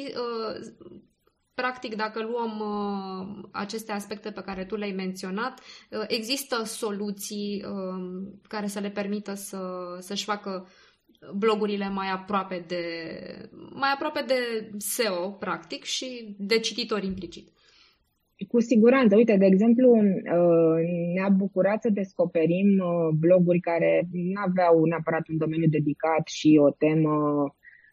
[1.54, 8.28] practic, dacă luăm uh, aceste aspecte pe care tu le-ai menționat, uh, există soluții uh,
[8.48, 9.62] care să le permită să,
[10.00, 10.68] să-și facă
[11.36, 12.84] blogurile mai aproape de,
[13.74, 17.48] mai aproape de SEO, practic, și de cititori implicit.
[18.48, 19.16] Cu siguranță.
[19.16, 20.80] Uite, de exemplu, uh,
[21.14, 26.70] ne-a bucurat să descoperim uh, bloguri care nu aveau neapărat un domeniu dedicat și o
[26.70, 27.44] temă,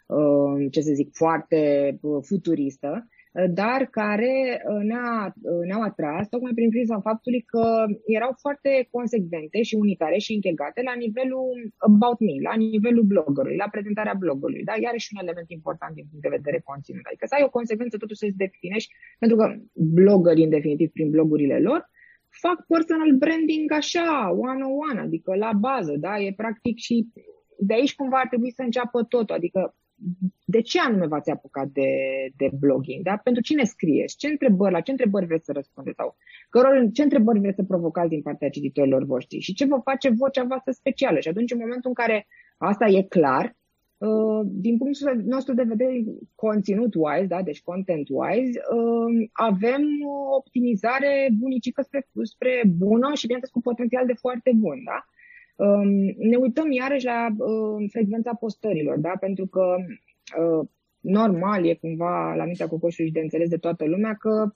[0.07, 3.09] uh, ce să zic, foarte futuristă,
[3.51, 7.65] dar care uh, ne-a, uh, ne-au atras tocmai prin priza faptului că
[8.07, 13.69] erau foarte consecvente și unitare și închegate la nivelul about me, la nivelul bloggerului, la
[13.71, 14.63] prezentarea blogului.
[14.65, 14.75] Da?
[14.87, 17.05] Iarăși un element important din punct de vedere conținut.
[17.07, 21.59] Adică să ai o consecvență totuși să-ți definești, pentru că bloggerii, în definitiv, prin blogurile
[21.59, 21.81] lor,
[22.45, 26.19] fac personal branding așa, one-on-one, adică la bază, da?
[26.19, 26.97] E practic și
[27.59, 29.75] de aici cumva ar trebui să înceapă totul, adică
[30.45, 31.91] de ce anume v-ați apucat de,
[32.37, 33.03] de blogging?
[33.03, 33.17] Da?
[33.17, 34.17] Pentru cine scrieți?
[34.17, 35.97] Ce întrebări, la ce întrebări vreți să răspundeți?
[35.97, 36.17] Sau
[36.49, 39.39] căror, ce întrebări vreți să provocați din partea cititorilor voștri?
[39.39, 41.21] Și ce vă face vocea voastră specială?
[41.21, 42.27] Și atunci, în momentul în care
[42.59, 43.59] asta e clar,
[44.01, 51.83] Uh, din punctul nostru de vedere, conținut-wise, da, deci content-wise, uh, avem o optimizare bunicică
[51.83, 54.83] spre, spre bună și, bineînțeles, cu potențial de foarte bun.
[54.85, 55.05] Da?
[55.61, 59.13] Um, ne uităm iarăși la um, frecvența postărilor, da?
[59.21, 59.75] pentru că
[60.41, 60.69] uh,
[61.01, 64.55] normal e cumva la mintea cocoșului și de înțeles de toată lumea că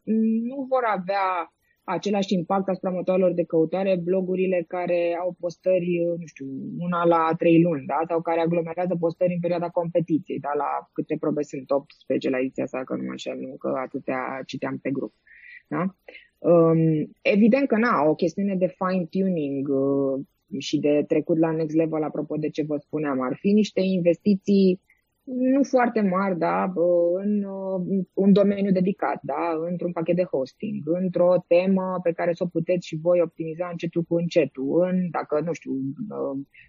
[0.49, 6.47] nu vor avea același impact asupra motoarelor de căutare blogurile care au postări, nu știu,
[6.79, 7.99] una la trei luni, da?
[8.09, 10.51] sau care aglomerează postări în perioada competiției, da?
[10.57, 14.43] la câte probe sunt 18 la ediția asta, că nu mă înșel, nu, că atâtea
[14.47, 15.15] citeam pe grup.
[15.69, 15.95] Da?
[16.39, 20.21] Um, evident că, na, o chestiune de fine-tuning, uh,
[20.59, 24.81] și de trecut la next level, apropo de ce vă spuneam, ar fi niște investiții
[25.25, 26.73] nu foarte mari, da,
[27.15, 27.45] în
[28.15, 32.87] un domeniu dedicat, da, într-un pachet de hosting, într-o temă pe care să o puteți
[32.87, 35.73] și voi optimiza încetul cu încetul, în, dacă, nu știu,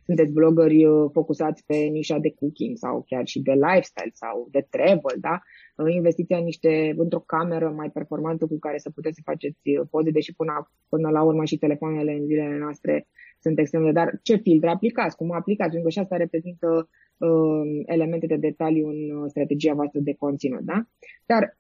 [0.05, 5.17] sunteți blogări focusați pe nișa de cooking sau chiar și de lifestyle sau de travel,
[5.19, 5.39] da,
[5.87, 9.59] investiția în niște, într-o cameră mai performantă cu care să puteți să faceți
[9.89, 13.07] poze, deși până, până la urmă și telefoanele în zilele noastre
[13.45, 17.63] sunt extrem de, dar ce filtre aplicați, cum aplicați, pentru că și asta reprezintă uh,
[17.85, 20.77] elemente de detaliu în uh, strategia voastră de conținut, da?
[21.25, 21.57] Dar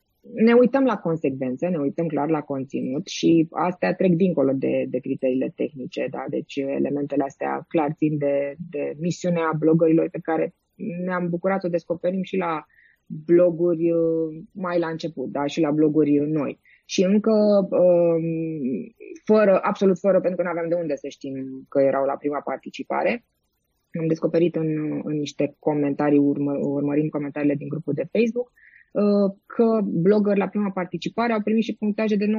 [0.47, 4.99] ne uităm la consecvențe, ne uităm clar la conținut și astea trec dincolo de, de
[4.99, 6.23] criteriile tehnice, da?
[6.29, 10.53] Deci elementele astea clar țin de, de misiunea blogărilor pe care
[11.05, 12.65] ne-am bucurat să o descoperim și la
[13.25, 15.45] bloguri uh, mai la început, da?
[15.45, 17.31] Și la bloguri noi și încă
[17.69, 18.23] um,
[19.23, 22.41] fără, absolut fără, pentru că nu aveam de unde să știm că erau la prima
[22.41, 23.25] participare.
[23.99, 28.51] Am descoperit în, în niște comentarii, urmă, urmărind comentariile din grupul de Facebook,
[28.91, 32.29] uh, că blogger la prima participare au primit și punctaje de 96-97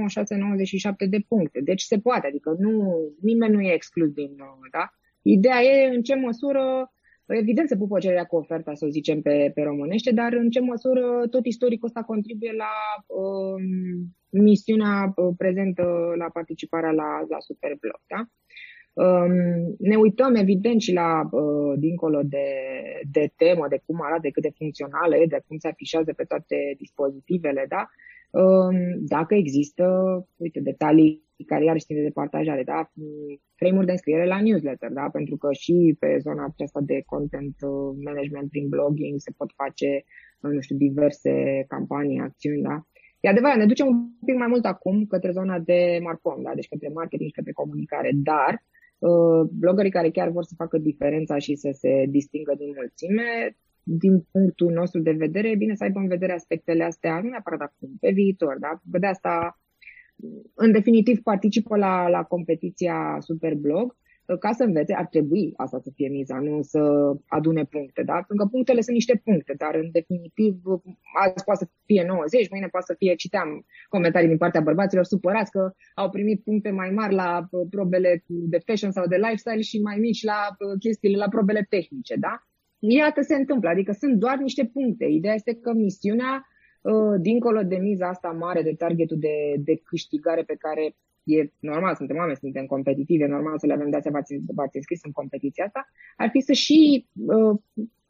[1.09, 1.61] de puncte.
[1.61, 4.91] Deci se poate, adică nu, nimeni nu e exclus din, uh, da?
[5.23, 6.91] Ideea e în ce măsură
[7.27, 10.61] Evident se pupă cererea cu oferta, să o zicem pe, pe românește, dar în ce
[10.61, 12.73] măsură tot istoricul ăsta contribuie la
[13.07, 18.01] um, misiunea uh, prezentă la participarea la, la Superblog.
[18.07, 18.21] Da?
[19.05, 19.35] Um,
[19.79, 22.47] ne uităm evident și la, uh, dincolo de,
[23.11, 26.25] de temă, de cum arată, de cât de funcțională e, de cum se afișează pe
[26.25, 27.83] toate dispozitivele, da?
[28.41, 29.85] um, dacă există,
[30.37, 32.91] uite, detalii care iar țin de partajare, da?
[33.55, 35.09] frame de înscriere la newsletter, da?
[35.13, 40.05] pentru că și pe zona aceasta de content uh, management prin blogging se pot face,
[40.41, 42.87] nu știu, diverse campanii, acțiuni, da?
[43.21, 46.55] E adevărat, ne ducem un pic mai mult acum către zona de marcom, da?
[46.55, 48.65] deci către marketing și către comunicare, dar
[48.99, 54.27] uh, bloggerii care chiar vor să facă diferența și să se distingă din mulțime, din
[54.31, 57.97] punctul nostru de vedere, e bine să aibă în vedere aspectele astea, nu neapărat acum,
[58.01, 58.81] pe viitor, da?
[58.83, 59.61] De asta
[60.55, 63.97] în definitiv participă la, la competiția Superblog
[64.39, 66.81] ca să învețe, ar trebui asta să fie miza, nu să
[67.27, 68.13] adune puncte, da?
[68.13, 70.55] Pentru că punctele sunt niște puncte, dar în definitiv
[71.25, 75.51] azi poate să fie 90, mâine poate să fie, citeam comentarii din partea bărbaților supărați
[75.51, 79.81] că au primit puncte mai mari la uh, probele de fashion sau de lifestyle și
[79.81, 82.47] mai mici la uh, chestiile, la probele tehnice, da?
[82.79, 85.05] Iată se întâmplă, adică sunt doar niște puncte.
[85.05, 86.47] Ideea este că misiunea,
[86.81, 90.95] uh, dincolo de miza asta mare, de targetul de, de câștigare pe care
[91.27, 94.77] e normal, suntem oameni, suntem competitivi, e normal să le avem, de asta v-ați, v-ați
[94.77, 97.59] înscris în competiția asta, ar fi să și uh,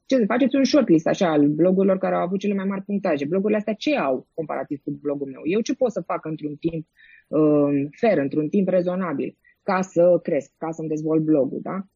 [0.07, 3.25] ce, faceți un shortlist așa al blogurilor care au avut cele mai mari punctaje.
[3.25, 5.41] Blogurile astea ce au comparativ cu blogul meu?
[5.45, 6.87] Eu ce pot să fac într-un timp
[7.29, 11.87] uh, fair, într-un timp rezonabil, ca să cresc, ca să-mi dezvolt blogul, da?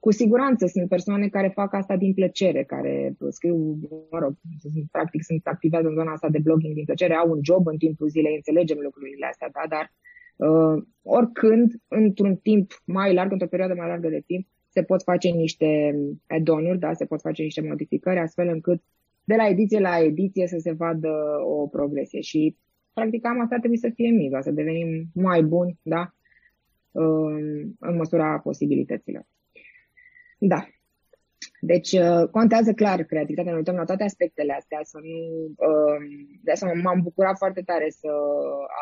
[0.00, 3.78] Cu siguranță sunt persoane care fac asta din plăcere, care scriu,
[4.10, 4.34] mă rog,
[4.90, 8.08] practic sunt activează în zona asta de blogging din plăcere, au un job în timpul
[8.08, 9.62] zilei, înțelegem lucrurile astea, da?
[9.68, 9.92] dar
[10.36, 15.28] uh, oricând, într-un timp mai larg, într-o perioadă mai largă de timp, se pot face
[15.28, 15.94] niște
[16.26, 16.92] add da?
[16.92, 18.82] se pot face niște modificări, astfel încât
[19.24, 21.12] de la ediție la ediție să se vadă
[21.44, 22.20] o progresie.
[22.20, 22.56] Și,
[22.92, 26.14] practic, cam asta trebuie să fie miza, să devenim mai buni, da?
[26.90, 29.26] Uh, în măsura posibilităților.
[30.38, 30.66] Da.
[31.60, 35.18] Deci uh, contează clar creativitatea, ne uităm la toate aspectele astea, să nu,
[35.68, 35.96] uh,
[36.42, 38.08] de asta m-am bucurat foarte tare să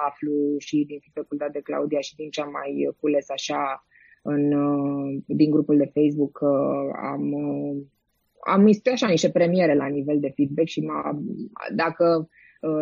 [0.07, 3.87] aflu și din feedback dat de Claudia și din ce am mai cules așa
[4.23, 6.43] în, uh, din grupul de Facebook,
[7.03, 7.35] am,
[8.41, 11.19] am istit așa niște premiere la nivel de feedback și m-a,
[11.75, 12.29] dacă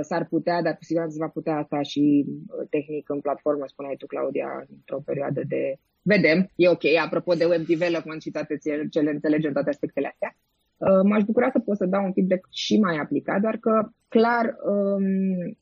[0.01, 2.25] s-ar putea, dar cu siguranță se va putea asta și
[2.71, 7.67] tehnic în platformă, spuneai tu, Claudia, într-o perioadă de vedem, e ok, apropo de web
[7.67, 8.59] development și toate
[8.91, 10.37] cele înțelegem toate aspectele astea.
[10.77, 14.57] Uh, m-aș bucura să pot să dau un feedback și mai aplicat, doar că, clar,
[14.65, 15.59] um,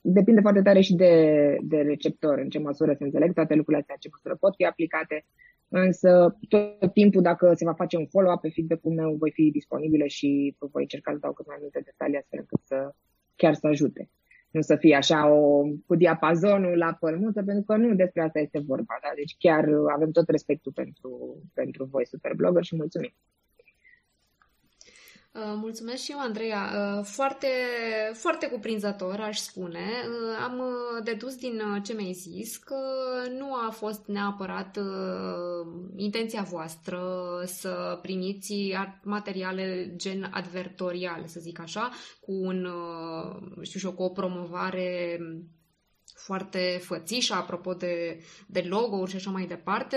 [0.00, 1.12] depinde foarte tare și de,
[1.62, 4.64] de receptor, în ce măsură se înțeleg toate lucrurile astea, în ce măsură pot fi
[4.64, 5.24] aplicate,
[5.68, 10.06] însă tot timpul, dacă se va face un follow-up pe feedback-ul meu, voi fi disponibilă
[10.06, 12.94] și voi încerca să dau cât mai multe detalii astfel încât să
[13.36, 14.08] chiar să ajute
[14.50, 18.58] nu să fie așa o, cu diapazonul la pălmuță, pentru că nu despre asta este
[18.58, 18.98] vorba.
[19.02, 19.08] Da?
[19.14, 23.14] Deci chiar avem tot respectul pentru, pentru voi, superblogger, și mulțumim.
[25.32, 26.70] Uh, mulțumesc și eu, Andreea.
[26.98, 27.46] Uh, foarte,
[28.12, 29.78] foarte cuprinzător, aș spune.
[29.78, 30.62] Uh, am
[31.04, 32.76] dedus din ce mi-ai zis că
[33.38, 34.78] nu a fost neapărat
[35.96, 37.00] intenția voastră
[37.44, 41.90] să primiți materiale gen advertorial, să zic așa,
[42.20, 42.68] cu un,
[43.62, 45.18] știu și eu, cu o promovare
[46.24, 49.96] foarte fățișă apropo de, de logo-uri și așa mai departe.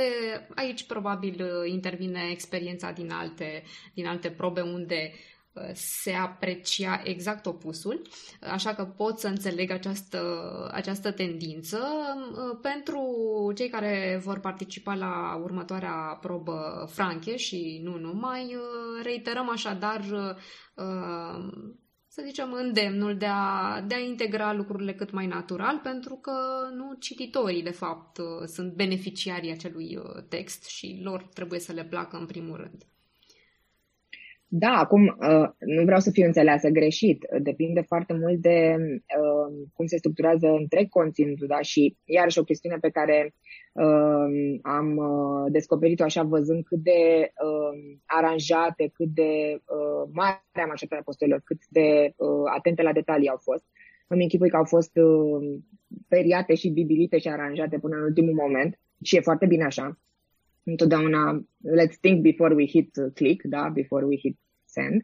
[0.55, 5.11] Aici probabil intervine experiența din alte, din alte probe unde
[5.53, 8.01] uh, se aprecia exact opusul,
[8.41, 10.21] așa că pot să înțeleg această,
[10.73, 11.79] această tendință.
[12.31, 13.01] Uh, pentru
[13.55, 20.01] cei care vor participa la următoarea probă franche și nu numai, uh, reiterăm așadar
[22.15, 26.31] să zicem, îndemnul de a, de a integra lucrurile cât mai natural, pentru că
[26.75, 32.17] nu cititorii, de fapt, sunt beneficiarii acelui uh, text și lor trebuie să le placă
[32.17, 32.83] în primul rând.
[34.47, 37.25] Da, acum uh, nu vreau să fiu înțeleasă greșit.
[37.41, 41.61] Depinde foarte mult de uh, cum se structurează întreg conținutul, da?
[41.61, 43.33] Și iarăși o chestiune pe care
[43.73, 44.99] uh, am
[45.51, 47.31] descoperit-o așa văzând cât de
[48.05, 49.61] aranjate, cât de
[50.11, 52.13] mare majoritatea posturilor, cât de
[52.55, 53.65] atente la detalii au fost.
[54.07, 54.91] Îmi închipui că au fost
[56.07, 59.97] periate și bibilite și aranjate până în ultimul moment și e foarte bine așa
[60.63, 61.45] întotdeauna
[61.77, 65.01] let's think before we hit click, da, before we hit send.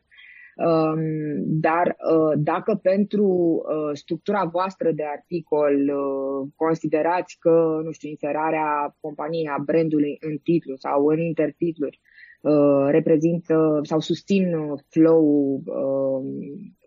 [0.60, 1.02] Um,
[1.46, 8.96] dar uh, dacă pentru uh, structura voastră de articol uh, considerați că, nu știu, inserarea
[9.00, 12.00] companiei a brandului în titlu sau în intertitluri
[12.42, 16.24] uh, reprezintă sau susțin uh, flow uh,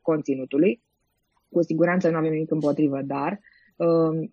[0.03, 0.83] conținutului,
[1.49, 3.41] cu siguranță nu avem nimic împotrivă, dar
[3.77, 4.29] uh,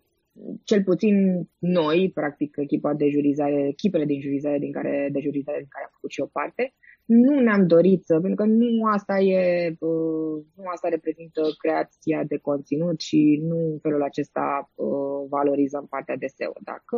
[0.64, 5.68] cel puțin noi, practic echipa de jurizare, echipele de jurizare din care, de jurizare din
[5.68, 6.74] care am făcut și o parte,
[7.10, 12.36] nu ne-am dorit să, pentru că nu asta e, uh, nu asta reprezintă creația de
[12.36, 16.52] conținut și nu în felul acesta uh, valorizăm partea de SEO.
[16.60, 16.96] Dacă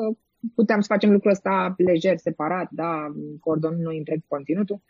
[0.55, 4.83] puteam să facem lucrul ăsta lejer, separat, da, coordonăm noi întreg conținutul,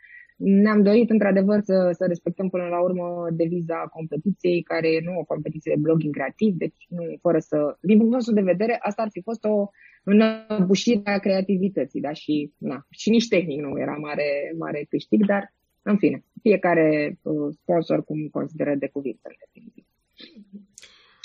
[0.45, 5.25] ne-am dorit într-adevăr să, să respectăm până la urmă deviza competiției, care e nu o
[5.25, 9.09] competiție de blogging creativ, deci nu fără să, din punctul nostru de vedere, asta ar
[9.11, 9.71] fi fost o
[10.05, 15.55] înăbușire a creativității, da, și, na, și nici tehnic nu era mare, mare câștig, dar,
[15.83, 19.85] în fine, fiecare uh, sponsor cum consideră de cuvinte, în definitiv.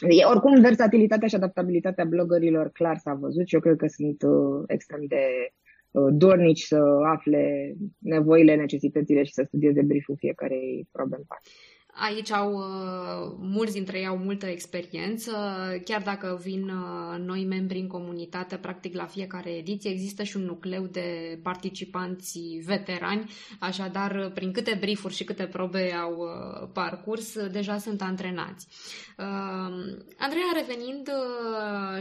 [0.09, 4.63] E, oricum, versatilitatea și adaptabilitatea bloggerilor clar s-a văzut și eu cred că sunt uh,
[4.67, 11.25] extrem de uh, dornici să afle nevoile, necesitățile și să studieze brieful fiecarei probleme.
[11.99, 15.31] Aici au, uh, mulți dintre ei au multă experiență,
[15.85, 20.43] chiar dacă vin uh, noi membri în comunitate, practic la fiecare ediție există și un
[20.43, 27.77] nucleu de participanți veterani, așadar prin câte briefuri și câte probe au uh, parcurs, deja
[27.77, 28.67] sunt antrenați.
[30.17, 31.09] Andreea, revenind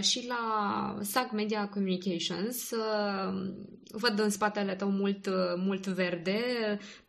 [0.01, 2.71] și la SAC Media Communications,
[3.91, 6.41] văd în spatele tău mult, mult verde,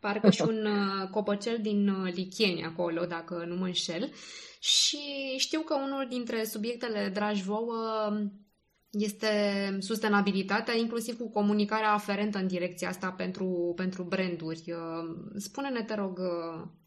[0.00, 0.66] parcă și un
[1.10, 4.12] copăcel din Lichenia acolo, dacă nu mă înșel.
[4.60, 4.98] Și
[5.36, 8.10] știu că unul dintre subiectele dragi vouă
[8.90, 9.28] este
[9.78, 14.64] sustenabilitatea, inclusiv cu comunicarea aferentă în direcția asta pentru, pentru branduri.
[15.36, 16.20] Spune-ne, te rog,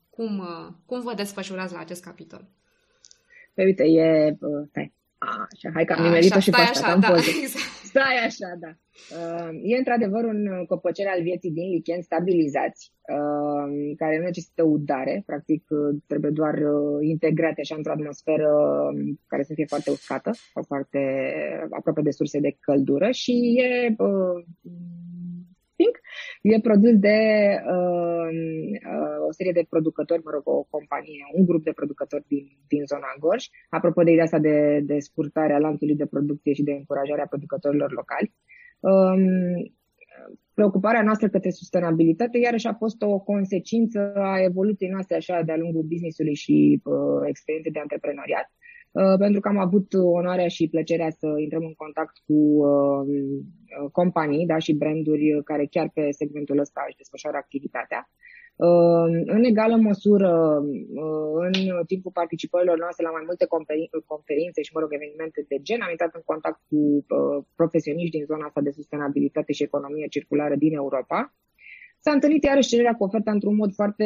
[0.10, 0.44] cum,
[0.86, 2.50] cum vă desfășurați la acest capitol?
[3.54, 4.38] Păi uite, e...
[4.70, 7.81] Stai, Așa, hai că am nimerit-o și pe asta, așa, da, exact.
[7.92, 8.72] Stai așa, da.
[9.18, 15.24] Uh, e într-adevăr un copăcel al vieții din lichen stabilizați, uh, care nu necesită udare,
[15.26, 16.56] practic uh, trebuie doar
[17.00, 21.00] integrate așa într-o atmosferă um, care să fie foarte uscată, sau foarte
[21.72, 23.34] aproape de surse de căldură și
[23.66, 23.96] e
[25.82, 25.96] Think.
[26.42, 27.20] E produs de
[27.76, 28.30] uh,
[28.94, 32.84] uh, o serie de producători, mă rog, o companie, un grup de producători din, din
[32.86, 33.44] zona Gorj.
[33.70, 37.92] Apropo de ideea asta de, de scurtare a lanțului de producție și de încurajarea producătorilor
[37.92, 38.34] locali.
[38.80, 39.24] Um,
[40.54, 45.82] preocuparea noastră către sustenabilitate iarăși a fost o consecință a evoluției noastre așa de-a lungul
[45.82, 48.48] businessului și uh, experienței de antreprenoriat.
[49.00, 49.88] Uh, pentru că am avut
[50.20, 52.38] onoarea și plăcerea să intrăm în contact cu
[52.68, 53.04] uh,
[53.92, 58.02] companii da, și branduri care chiar pe segmentul ăsta își desfășoară activitatea.
[58.68, 60.32] Uh, în egală măsură,
[61.46, 61.54] în
[61.92, 63.46] timpul participărilor noastre la mai multe
[64.12, 66.80] conferințe și, mă rog, evenimente de gen, am intrat în contact cu
[67.60, 71.34] profesioniști din zona asta de sustenabilitate și economie circulară din Europa.
[72.04, 74.06] S-a întâlnit iarăși cererea cu oferta într-un mod foarte...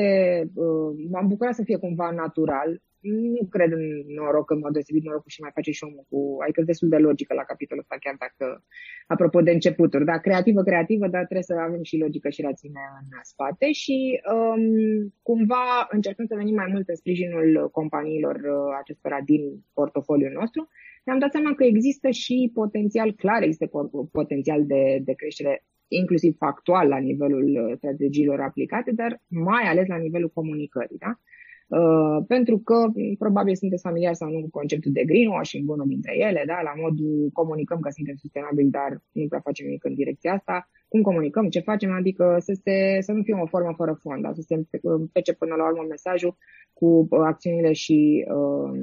[1.11, 2.81] M-am bucurat să fie cumva natural.
[2.99, 3.85] Nu cred în
[4.15, 7.33] noroc în mod deosebit, norocul și mai face și omul cu, adică destul de logică
[7.33, 8.63] la capitolul ăsta, chiar dacă,
[9.07, 13.19] apropo de începuturi, da, creativă, creativă, dar trebuie să avem și logică și rațiune în
[13.21, 19.41] spate și um, cumva încercând să venim mai mult în sprijinul companiilor uh, acestora din
[19.73, 20.67] portofoliul nostru,
[21.03, 23.69] ne-am dat seama că există și potențial clar, există
[24.11, 29.97] potențial de, de creștere inclusiv factual la nivelul uh, strategiilor aplicate, dar mai ales la
[29.97, 30.97] nivelul comunicării.
[30.97, 31.19] Da?
[31.67, 32.75] Uh, pentru că
[33.17, 36.61] probabil sunteți familiari sau nu cu conceptul de greenwashing, unul dintre ele, da?
[36.61, 41.01] la modul comunicăm că suntem sustenabili, dar nu prea facem nimic în direcția asta, cum
[41.01, 44.33] comunicăm, ce facem, adică să, se, să nu fie o formă fără fond, da?
[44.33, 44.63] să se
[45.11, 46.38] pece până la urmă mesajul
[46.73, 48.79] cu uh, acțiunile și uh,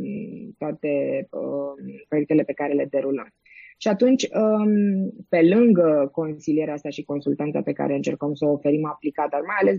[0.58, 0.92] toate
[1.30, 3.28] uh, proiectele pe care le derulăm.
[3.78, 8.86] Și atunci, um, pe lângă consilierea asta și consultanța pe care încercăm să o oferim
[8.86, 9.78] aplicat, dar mai ales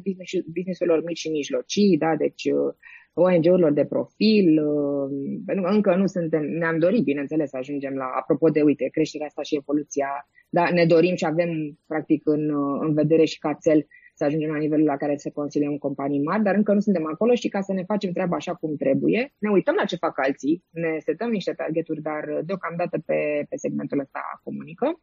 [0.53, 2.73] business-urilor mici și mijlocii, da, deci uh,
[3.13, 5.09] ONG-urilor de profil, uh,
[5.45, 9.27] pentru că încă nu suntem, ne-am dorit, bineînțeles, să ajungem la, apropo de, uite, creșterea
[9.27, 13.57] asta și evoluția, da, ne dorim și avem, practic, în, uh, în vedere și ca
[13.61, 17.05] cel să ajungem la nivelul la care să consiliem companii mari, dar încă nu suntem
[17.07, 20.19] acolo și ca să ne facem treaba așa cum trebuie, ne uităm la ce fac
[20.19, 25.01] alții, ne setăm niște targeturi, dar deocamdată pe, pe segmentul ăsta comunicăm.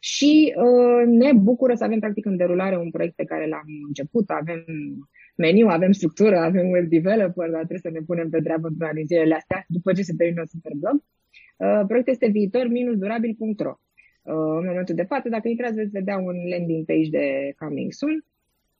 [0.00, 4.30] Și uh, ne bucură să avem practic în derulare un proiect pe care l-am început,
[4.30, 4.64] avem
[5.36, 9.06] meniu, avem structură, avem web developer, dar trebuie să ne punem pe treabă în din
[9.06, 11.04] zilele astea, după ce se termină Superblog.
[11.56, 13.74] Uh, proiectul este viitor-durabil.ro.
[14.22, 18.24] Uh, în momentul de față, dacă intrați, veți vedea un landing page de Coming Soon,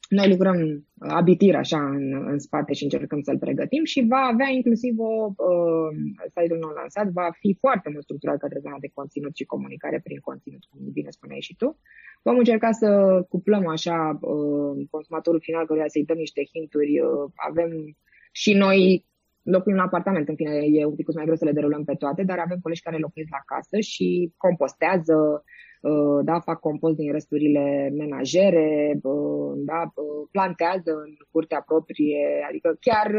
[0.08, 4.98] noi lucrăm abitir așa în, în spate și încercăm să-l pregătim și va avea inclusiv
[4.98, 5.88] o, uh,
[6.36, 10.18] site-ul nou lansat, va fi foarte mult structurat către zona de conținut și comunicare prin
[10.18, 11.78] conținut, cum bine spuneai și tu.
[12.22, 12.88] Vom încerca să
[13.28, 17.00] cuplăm așa uh, consumatorul final, căruia să-i dăm niște hinturi.
[17.00, 17.70] Uh, avem
[18.32, 19.06] și noi
[19.42, 22.22] locuim la apartament, în fine, e un pic mai greu să le derulăm pe toate,
[22.22, 25.40] dar avem colegi care locuiesc la casă și compostează, Uh,
[26.24, 33.10] da, fac compost din resturile menajere, uh, da, uh, plantează în curtea proprie, adică chiar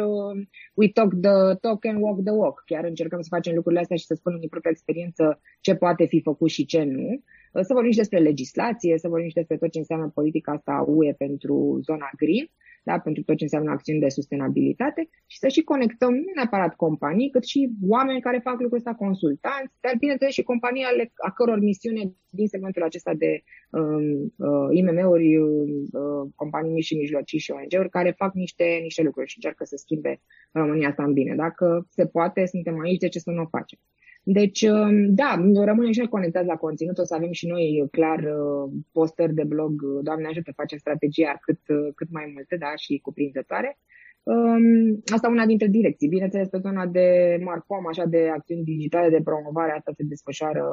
[0.73, 4.05] we talk the talk and walk the walk, chiar încercăm să facem lucrurile astea și
[4.05, 7.23] să spunem din propria experiență ce poate fi făcut și ce nu.
[7.53, 11.13] Să vorbim și despre legislație, să vorbim și despre tot ce înseamnă politica asta UE
[11.13, 12.49] pentru zona green
[12.83, 17.29] da, pentru tot ce înseamnă acțiuni de sustenabilitate și să și conectăm nu neapărat companii,
[17.29, 21.59] cât și oameni care fac lucrul ăsta, consultanți, dar bineînțeles și companii ale, a căror
[21.59, 27.89] misiune din segmentul acesta de um, uh, IMM-uri, uh, companii mici și mijlocii și ONG-uri
[27.89, 30.21] care fac niște, niște lucruri și încearcă să schimbe
[30.51, 31.35] România asta în bine.
[31.35, 33.79] Dacă se poate, suntem aici, de ce să nu o facem?
[34.23, 38.19] Deci, um, da, rămânem și noi conectați la conținut, o să avem și noi clar
[38.19, 39.73] uh, postări de blog,
[40.07, 43.79] Doamne ajută, facem strategia cât, uh, cât mai multe, da, și cuprinzătoare.
[44.23, 46.07] Um, asta una dintre direcții.
[46.07, 47.07] Bineînțeles, pe zona de
[47.43, 50.65] Marcom, așa de acțiuni digitale de promovare, asta se desfășoară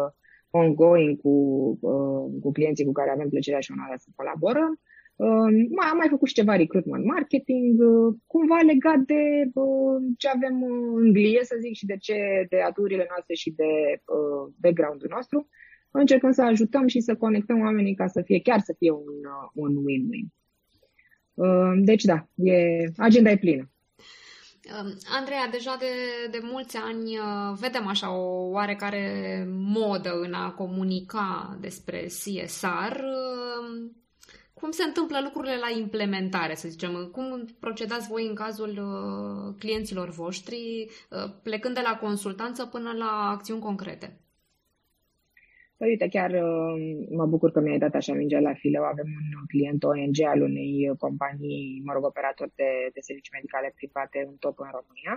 [0.51, 1.35] ongoing cu,
[1.81, 4.73] uh, cu clienții cu care avem plăcerea și onoarea să colaborăm.
[5.17, 9.23] Uh, mai, am mai făcut și ceva recruitment marketing, uh, cumva legat de
[9.55, 10.57] uh, ce avem
[11.01, 12.17] în glie, să zic, și de ce
[12.49, 13.71] de aturile noastre și de
[14.17, 15.39] uh, background-ul nostru.
[15.99, 19.51] Încercăm să ajutăm și să conectăm oamenii ca să fie, chiar să fie un, uh,
[19.55, 20.27] un win-win.
[21.35, 23.71] Uh, deci da, e, agenda e plină.
[24.83, 25.87] Um, Andreea, deja de,
[26.31, 32.97] de mulți ani uh, vedem așa o oarecare modă în a comunica despre CSR.
[32.99, 33.97] Um,
[34.55, 37.09] cum se întâmplă lucrurile la implementare, să zicem?
[37.13, 43.29] Cum procedați voi în cazul uh, clienților voștri, uh, plecând de la consultanță până la
[43.31, 44.21] acțiuni concrete?
[45.77, 48.83] Păi uite, chiar uh, mă bucur că mi-ai dat așa mingea la fileu.
[48.83, 49.07] Avem
[49.41, 54.37] un client ONG al unei companii, mă rog, operator de, de servicii medicale private, un
[54.39, 55.15] top în România.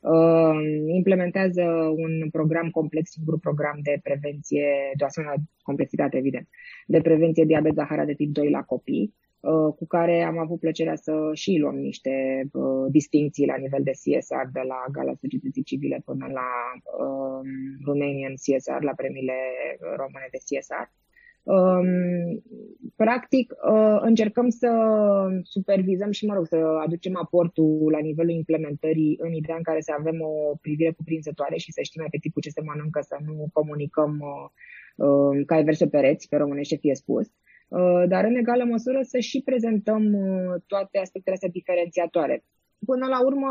[0.00, 1.62] Uh, implementează
[1.96, 6.48] un program complex, un program de prevenție, de o asemenea complexitate, evident,
[6.86, 9.27] de prevenție diabet zahara de tip 2 la copii Uh,
[9.76, 14.46] cu care am avut plăcerea să și luăm niște uh, distinții la nivel de CSR,
[14.52, 16.48] de la Gala Societății Civile până la
[17.04, 17.40] uh,
[17.84, 19.38] Romanian CSR, la premiile
[19.96, 20.88] române de CSR.
[21.42, 22.42] Um,
[22.96, 24.70] practic, uh, încercăm să
[25.42, 29.94] supervizăm și, mă rog, să aducem aportul la nivelul implementării în ideea în care să
[29.98, 35.06] avem o privire cuprinzătoare și să știm efectiv ce se mănâncă, să nu comunicăm uh,
[35.06, 37.26] uh, ca verse pereți, pe românește fie spus.
[37.26, 37.47] Uh, Uh,
[38.08, 42.44] dar în egală măsură să și prezentăm uh, toate aspectele astea diferențiatoare.
[42.86, 43.48] Până la urmă,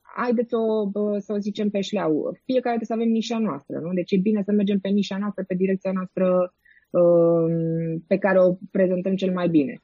[0.00, 3.92] haideți o, să o zicem pe șleau, fiecare trebuie să avem nișa noastră, nu?
[3.92, 6.54] Deci e bine să mergem pe nișa noastră, pe direcția noastră
[6.90, 9.82] uh, pe care o prezentăm cel mai bine.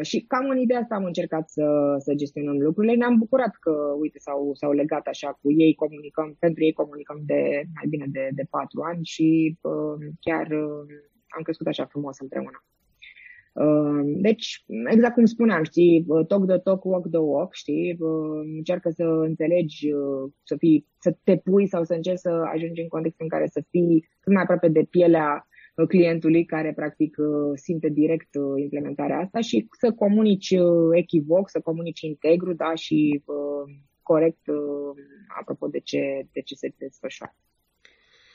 [0.00, 2.94] și cam în ideea asta am încercat să, să gestionăm lucrurile.
[2.94, 7.62] Ne-am bucurat că, uite, s-au, s-au legat așa cu ei, comunicăm, pentru ei comunicăm de
[7.74, 9.58] mai bine de, de patru ani și
[10.20, 10.48] chiar
[11.36, 12.64] am crescut așa frumos împreună.
[13.52, 18.40] Uh, deci, exact cum spuneam, știi, uh, talk the talk, walk the walk, știi, uh,
[18.56, 19.88] încearcă să înțelegi,
[20.42, 23.64] să, fii, să te pui sau să încerci să ajungi în context în care să
[23.70, 25.46] fii cât mai aproape de pielea
[25.88, 27.16] clientului care practic
[27.54, 30.54] simte direct implementarea asta și să comunici
[30.92, 33.22] echivoc, să comunici integru, da, și
[34.02, 34.40] corect
[35.40, 37.34] apropo de ce, de ce se desfășoară.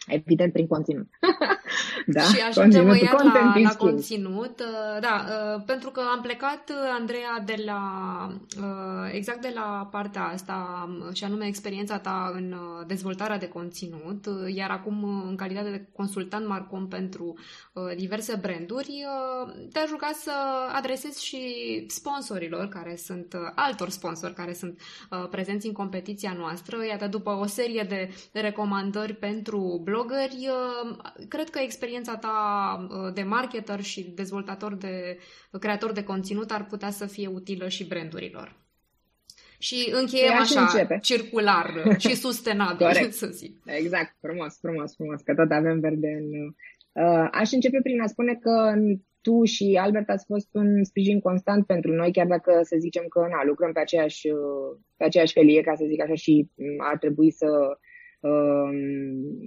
[0.07, 1.07] Evident, prin conținut.
[2.05, 4.59] da, și ajungem iar la, la conținut.
[4.59, 7.81] Uh, da, uh, pentru că am plecat, uh, Andreea, de la
[9.11, 12.55] exact de la partea asta, um, și anume experiența ta în
[12.87, 17.33] dezvoltarea de conținut, iar acum în calitate de consultant Marcom pentru
[17.95, 19.05] diverse branduri,
[19.71, 20.31] te-aș ruga să
[20.73, 21.39] adresezi și
[21.87, 24.79] sponsorilor, care sunt altor sponsori care sunt
[25.29, 26.85] prezenți în competiția noastră.
[26.85, 32.37] Iată, după o serie de recomandări pentru blog blogări, uh, cred că experiența ta
[32.89, 35.17] uh, de marketer și dezvoltator de
[35.59, 38.55] creator de conținut ar putea să fie utilă și brandurilor.
[39.59, 40.99] Și încheiem păi așa, începe.
[41.01, 41.73] circular
[42.03, 43.13] și sustenabil, Corect.
[43.13, 43.61] să zic.
[43.65, 46.27] Exact, frumos, frumos, frumos, că tot avem verde în...
[47.03, 48.73] Uh, aș începe prin a spune că
[49.21, 53.19] tu și Albert ați fost un sprijin constant pentru noi, chiar dacă să zicem că
[53.19, 54.27] na, lucrăm pe aceeași,
[54.97, 57.77] pe aceeași felie, ca să zic așa, și ar trebui să Um,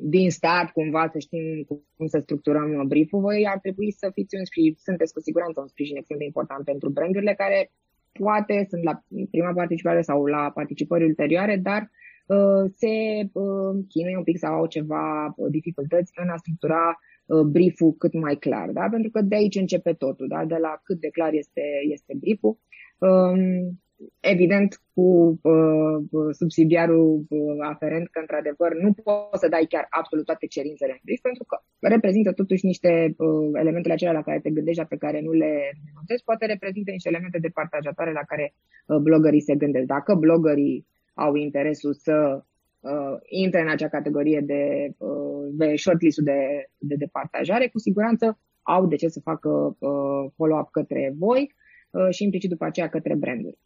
[0.02, 1.64] din start cumva să știm
[1.96, 5.66] cum să structurăm brieful, voi ar trebui să fiți un sprijin, sunteți cu siguranță un
[5.66, 7.70] sprijin extrem de important pentru brandurile care
[8.12, 11.90] poate sunt la prima participare sau la participări ulterioare, dar
[12.26, 12.94] uh, se
[13.32, 18.12] uh, chinuie un pic sau au ceva uh, dificultăți în a structura uh, brieful cât
[18.12, 18.86] mai clar, da?
[18.90, 20.44] pentru că de aici începe totul, da?
[20.44, 22.58] de la cât de clar este, este brieful.
[22.98, 23.80] Um,
[24.20, 25.96] evident cu uh,
[26.30, 31.20] subsidiarul uh, aferent că într-adevăr nu poți să dai chiar absolut toate cerințele în brief
[31.20, 35.32] pentru că reprezintă totuși niște uh, elementele acelea la care te gândești, pe care nu
[35.32, 35.52] le
[35.94, 38.54] notezi, poate reprezintă niște elemente de partajatoare la care
[38.86, 39.86] uh, blogării se gândesc.
[39.86, 42.42] Dacă blogării au interesul să
[42.80, 46.40] uh, intre în acea categorie de, uh, de shortlist-ul de,
[46.78, 49.48] de, de partajare, cu siguranță au de ce să facă
[49.78, 51.54] uh, follow-up către voi
[51.90, 53.58] uh, și implicit după aceea către branduri.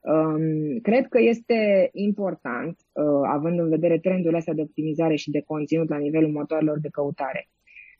[0.00, 5.40] Um, cred că este important, uh, având în vedere trendurile astea de optimizare și de
[5.40, 7.48] conținut la nivelul motoarelor de căutare,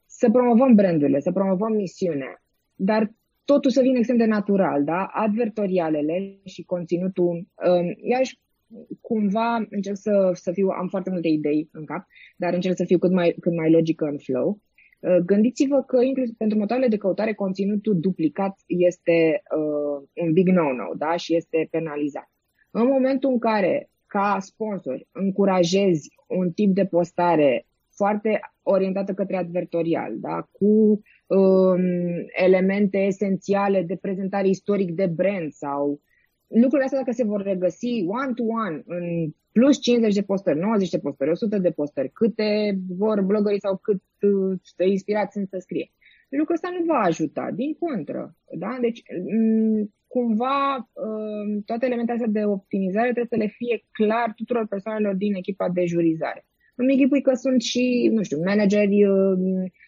[0.07, 2.43] să promovăm brandurile, să promovăm misiunea,
[2.75, 3.13] dar
[3.45, 5.05] totul să vină extrem de natural, da?
[5.05, 8.39] Advertorialele și conținutul, um, iarăși
[9.01, 12.99] cumva încerc să, să fiu, am foarte multe idei în cap, dar încerc să fiu
[12.99, 14.59] cât mai, cât mai logică în flow.
[15.01, 20.95] Uh, gândiți-vă că inclusiv pentru motoarele de căutare conținutul duplicat este uh, un big no-no
[20.97, 21.17] da?
[21.17, 22.31] și este penalizat.
[22.71, 30.13] În momentul în care, ca sponsor, încurajezi un tip de postare foarte orientată către advertorial,
[30.19, 30.49] da?
[30.53, 31.81] cu um,
[32.45, 36.01] elemente esențiale de prezentare istoric de brand sau
[36.51, 41.31] lucrurile astea dacă se vor regăsi one-to-one în plus 50 de postări, 90 de postări,
[41.31, 45.91] 100 de postări, câte vor blogării sau cât uh, inspirați sunt să scrie.
[46.29, 48.37] Lucrul ăsta nu va ajuta, din contră.
[48.59, 48.79] Da?
[48.81, 54.67] Deci, m- cumva, uh, toate elementele astea de optimizare trebuie să le fie clar tuturor
[54.67, 56.45] persoanelor din echipa de jurizare.
[56.75, 59.39] Îmi închipui că sunt și, nu știu, manageri uh,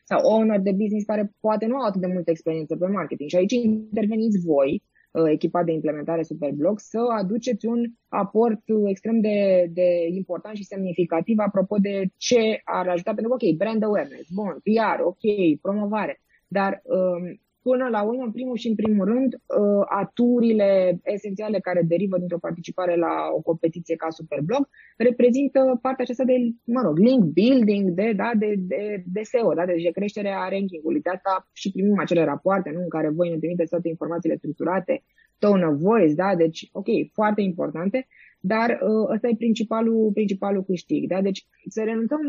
[0.05, 3.29] sau owner de business care poate nu au atât de multă experiență pe marketing.
[3.29, 4.92] Și aici interveniți voi, Uh,
[5.31, 11.77] echipa de implementare Superblog, să aduceți un aport extrem de, de important și semnificativ apropo
[11.77, 17.41] de ce ar ajuta, pentru că, ok, brand awareness, bun, PR, ok, promovare, dar um,
[17.63, 22.39] până la urmă, în primul și în primul rând, uh, aturile esențiale care derivă dintr-o
[22.39, 28.13] participare la o competiție ca Superblog reprezintă partea aceasta de, mă rog, link building, de,
[28.17, 31.01] da, de, de, de SEO, da, de creșterea ranking-ului.
[31.01, 35.03] De asta și primim acele rapoarte nu, în care voi ne trimiteți toate informațiile structurate,
[35.39, 38.07] tone of voice, da, deci, ok, foarte importante,
[38.41, 41.09] dar uh, ăsta e principalul, principalul câștig.
[41.09, 41.21] Da?
[41.21, 42.21] Deci să renunțăm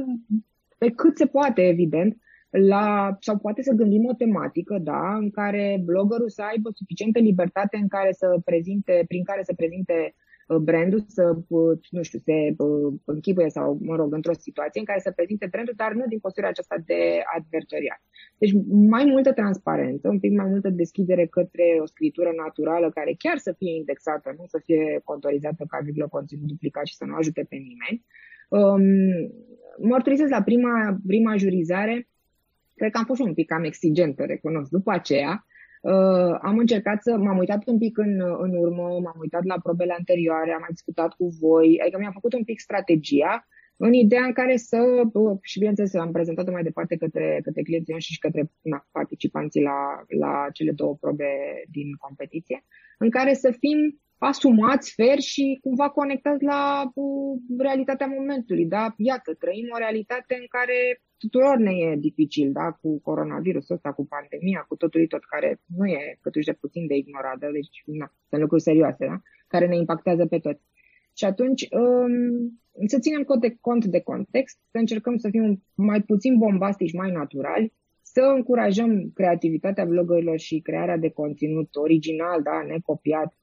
[0.77, 2.17] pe cât se poate, evident,
[2.59, 7.77] la, sau poate să gândim o tematică, da, în care bloggerul să aibă suficientă libertate
[7.77, 10.15] în care să prezinte, prin care să prezinte
[10.47, 14.85] uh, brandul să, uh, nu știu, se uh, închipuie sau, mă rog, într-o situație în
[14.85, 18.01] care să prezinte brandul, dar nu din postura aceasta de advertorial.
[18.37, 23.37] Deci mai multă transparență, un pic mai multă deschidere către o scritură naturală care chiar
[23.37, 27.45] să fie indexată, nu să fie contorizată ca virgulă conținut duplicat și să nu ajute
[27.49, 28.05] pe nimeni.
[28.49, 28.83] Um,
[29.77, 32.07] mărturisesc la prima, prima jurizare,
[32.83, 34.69] Cred că am fost un pic cam exigentă, recunosc.
[34.69, 35.45] După aceea,
[35.81, 39.93] uh, am încercat să m-am uitat un pic în, în urmă, m-am uitat la probele
[39.97, 44.33] anterioare, am mai discutat cu voi, adică mi-am făcut un pic strategia în ideea în
[44.33, 44.79] care să,
[45.13, 49.61] uh, și bineînțeles am prezentat-o mai departe către, către clienții noștri și către na, participanții
[49.61, 49.79] la,
[50.19, 51.29] la cele două probe
[51.71, 52.63] din competiție,
[52.97, 58.65] în care să fim asumați, fer și cumva conectați la uh, realitatea momentului.
[58.65, 58.93] Da?
[58.97, 62.71] Iată, trăim o realitate în care tuturor ne e dificil, da?
[62.81, 66.95] cu coronavirusul ăsta, cu pandemia, cu totul tot, care nu e câtuși de puțin de
[66.95, 67.47] ignorat, da?
[67.51, 69.21] deci na, sunt lucruri serioase, da?
[69.47, 70.63] care ne impactează pe toți.
[71.17, 72.15] Și atunci um,
[72.85, 77.11] să ținem cont de, cont de context, să încercăm să fim mai puțin bombastici, mai
[77.11, 83.42] naturali, să încurajăm creativitatea blogărilor și crearea de conținut original, da, necopiat, Uh,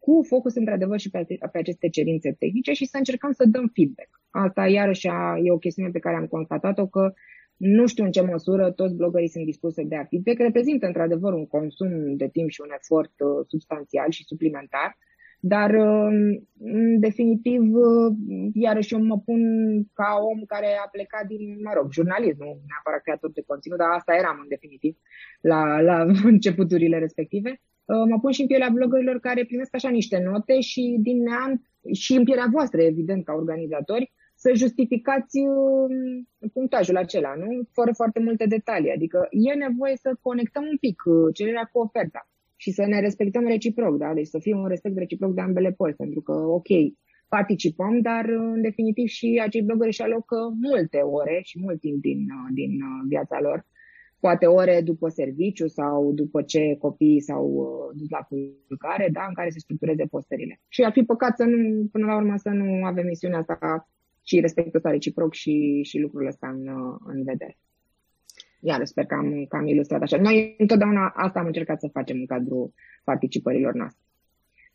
[0.00, 4.08] cu focus într-adevăr și pe, pe aceste cerințe tehnice și să încercăm să dăm feedback.
[4.30, 5.06] Asta iarăși
[5.42, 7.12] e o chestiune pe care am constatat-o că
[7.56, 10.38] nu știu în ce măsură toți blogării sunt dispuși să dea feedback.
[10.38, 14.98] Reprezintă într-adevăr un consum de timp și un efort uh, substanțial și suplimentar,
[15.40, 17.62] dar uh, în definitiv,
[18.52, 19.40] iarăși eu mă pun
[19.92, 23.88] ca om care a plecat din, mă rog, jurnalism, nu neapărat creator de conținut, dar
[23.90, 24.96] asta eram în definitiv
[25.40, 27.77] la, la începuturile respective Uh,
[28.10, 31.62] mă pun și în pielea blogărilor care primesc așa niște note și din neam
[31.92, 37.48] și în pielea voastră, evident, ca organizatori, să justificați uh, punctajul acela, nu?
[37.72, 38.90] Fără foarte multe detalii.
[38.90, 43.46] Adică e nevoie să conectăm un pic uh, cererea cu oferta și să ne respectăm
[43.46, 44.14] reciproc, da?
[44.14, 46.68] Deci să fie un respect reciproc de ambele părți, pentru că, ok,
[47.28, 52.26] participăm, dar în definitiv și acei blogări își alocă multe ore și mult timp din,
[52.54, 52.72] din
[53.08, 53.66] viața lor
[54.20, 59.34] poate ore după serviciu sau după ce copiii s-au uh, dus la culcare, da, în
[59.34, 60.60] care se structureze postările.
[60.68, 63.88] Și ar fi păcat să nu, până la urmă, să nu avem misiunea asta
[64.22, 67.58] și respectul ăsta reciproc și, și lucrurile astea în, uh, în vedere.
[68.60, 70.16] Iar sper că am, că am ilustrat așa.
[70.16, 72.72] Noi întotdeauna asta am încercat să facem în cadrul
[73.04, 74.02] participărilor noastre.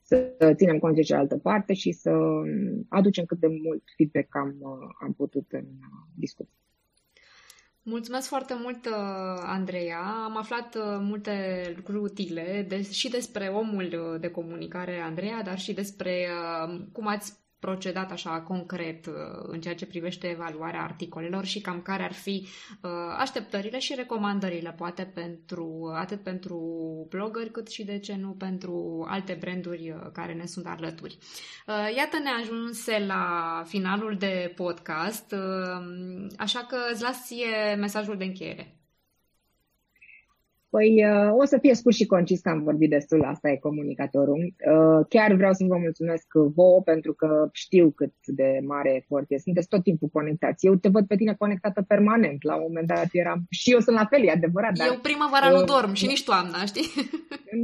[0.02, 2.12] Să ținem cont de cealaltă parte și să
[2.89, 5.66] aducem cât de mult feedback am, uh, am putut în
[6.16, 6.58] discuție.
[7.86, 8.93] Mulțumesc foarte mult, uh,
[9.41, 9.99] Andreea.
[10.23, 15.59] Am aflat uh, multe lucruri utile de, și despre omul uh, de comunicare, Andreea, dar
[15.59, 16.27] și despre
[16.91, 22.03] cum ați procedat așa concret uh, în ceea ce privește evaluarea articolelor și cam care
[22.03, 22.47] ar fi
[22.82, 26.57] uh, așteptările și recomandările, poate pentru atât pentru
[27.09, 31.18] blogări, cât și de ce nu pentru alte branduri uh, care ne sunt alături.
[31.95, 35.36] Iată ne ajunse la finalul de podcast,
[36.38, 38.82] așa că îți las ție mesajul de încheiere.
[40.76, 44.41] Păi uh, o să fie scurt și concis că am vorbit destul, asta e comunicatorul.
[44.43, 49.38] Uh, chiar vreau să vă mulțumesc vouă pentru că știu cât de mare efort e.
[49.38, 50.65] Sunteți tot timpul conectați.
[50.65, 52.43] Eu te văd pe tine conectată permanent.
[52.43, 53.45] La un moment dat eram...
[53.49, 54.74] Și eu sunt la fel, e adevărat.
[54.78, 56.88] Dar, eu primăvara uh, nu dorm și nici toamna, știi?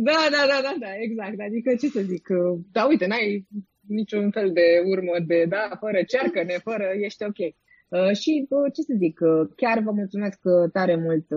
[0.07, 1.39] Da, da, da, da, da, exact.
[1.47, 2.27] Adică ce să zic,
[2.71, 3.47] da, uite, n-ai
[3.87, 7.39] niciun fel de urmă de, da, fără cearcă-ne, fără, ești ok.
[7.89, 10.39] Uh, și, uh, ce să zic, uh, chiar vă mulțumesc
[10.71, 11.27] tare mult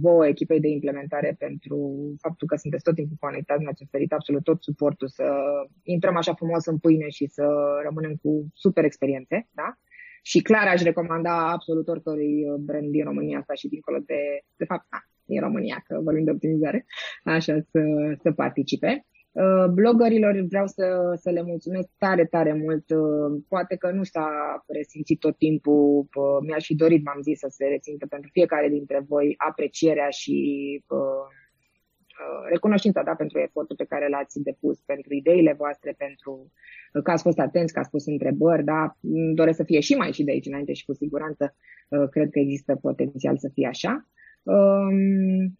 [0.00, 1.76] vouă, echipei de implementare, pentru
[2.20, 5.24] faptul că sunteți tot timpul conectați, ne-ați oferit absolut tot suportul să
[5.82, 7.44] intrăm așa frumos în pâine și să
[7.84, 9.78] rămânem cu super experiențe, da?
[10.22, 14.20] Și clar aș recomanda absolut oricărui brand din România asta și dincolo de,
[14.56, 16.86] de fapt, da, din România, că vorbim de optimizare,
[17.24, 17.80] așa, să,
[18.22, 19.06] să participe.
[19.38, 22.90] Uh, bloggerilor vreau să, să le mulțumesc tare, tare mult.
[22.90, 24.28] Uh, poate că nu s-a
[24.66, 29.04] resimțit tot timpul, uh, mi-aș fi dorit, m-am zis, să se rețintă pentru fiecare dintre
[29.08, 30.36] voi aprecierea și
[32.48, 36.52] recunoștința da, pentru efortul pe care l-ați depus, pentru ideile voastre, pentru
[37.02, 38.96] că ați fost atenți, că ați pus întrebări, da,
[39.34, 41.54] doresc să fie și mai și de aici înainte și cu siguranță
[42.10, 44.08] cred că există potențial să fie așa.
[44.42, 45.58] Um,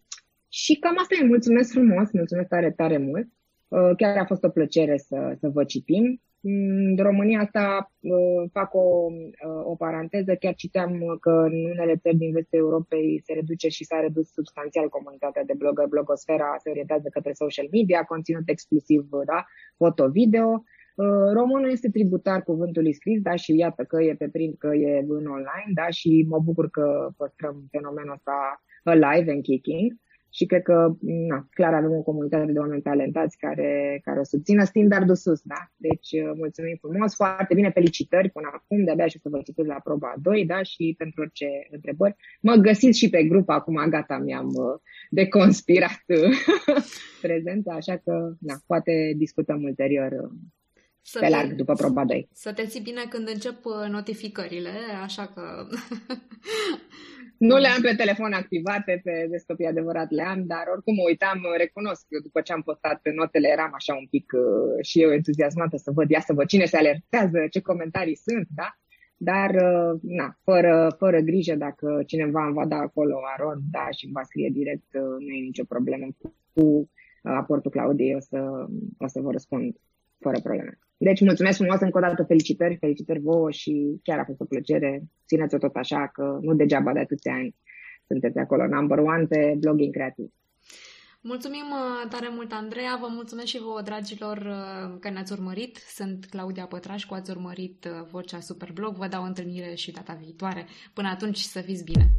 [0.49, 3.27] și cam asta e, mulțumesc frumos, mulțumesc tare, tare mult.
[3.69, 6.21] Uh, chiar a fost o plăcere să, să vă citim.
[6.41, 12.15] În România asta uh, fac o, uh, o paranteză, chiar citeam că în unele țări
[12.15, 17.07] din vestul Europei se reduce și s-a redus substanțial comunitatea de blogger, blogosfera se orientează
[17.11, 19.45] către social media, conținut exclusiv, da,
[19.77, 20.63] foto-video.
[21.33, 25.25] Românul este tributar cuvântului scris, da, și iată că e pe print, că e în
[25.25, 29.91] online, da, și mă bucur că păstrăm fenomenul ăsta alive and kicking
[30.31, 34.37] și cred că, na, clar, avem o comunitate de oameni talentați care, care o să
[34.43, 35.71] țină standardul sus, da?
[35.75, 39.79] Deci, uh, mulțumim frumos, foarte bine, felicitări până acum, de-abia și să vă citesc la
[39.83, 40.63] proba 2, da?
[40.63, 42.15] Și pentru orice întrebări.
[42.41, 46.37] Mă găsiți și pe grup, acum gata, mi-am uh, deconspirat uh,
[47.25, 50.31] prezența, așa că, na, poate discutăm ulterior
[51.01, 52.29] să pe larg după proba 2.
[52.33, 53.57] Să te ții bine când încep
[53.89, 54.71] notificările,
[55.03, 55.41] așa că
[57.39, 61.03] Nu le am pe telefon activate, pe desktop e adevărat le am, dar oricum mă
[61.07, 65.01] uitam, recunosc, eu după ce am postat pe notele eram așa un pic uh, și
[65.01, 68.69] eu entuziasmată să văd, ia să văd cine se alertează, ce comentarii sunt, da?
[69.17, 74.05] Dar, uh, na, fără, fără grijă, dacă cineva îmi va da acolo Aron, da, și
[74.05, 76.05] îmi va scrie direct, uh, nu e nicio problemă.
[76.17, 76.89] Cu, cu
[77.21, 78.39] aportul Claudiei, o să,
[78.97, 79.75] o să vă răspund
[80.19, 80.79] fără probleme.
[80.97, 85.03] Deci mulțumesc frumos încă o dată, felicitări, felicitări vouă și chiar a fost o plăcere.
[85.27, 87.55] Țineți-o tot așa, că nu degeaba de atâția ani
[88.07, 90.29] sunteți acolo number one pe blogging creativ.
[91.21, 92.97] Mulțumim uh, tare mult, Andreea.
[93.01, 95.77] Vă mulțumesc și vouă, dragilor, uh, că ne-ați urmărit.
[95.77, 98.95] Sunt Claudia Pătraș, cu ați urmărit uh, Vocea Superblog.
[98.95, 100.65] Vă dau întâlnire și data viitoare.
[100.93, 102.11] Până atunci, să fiți bine!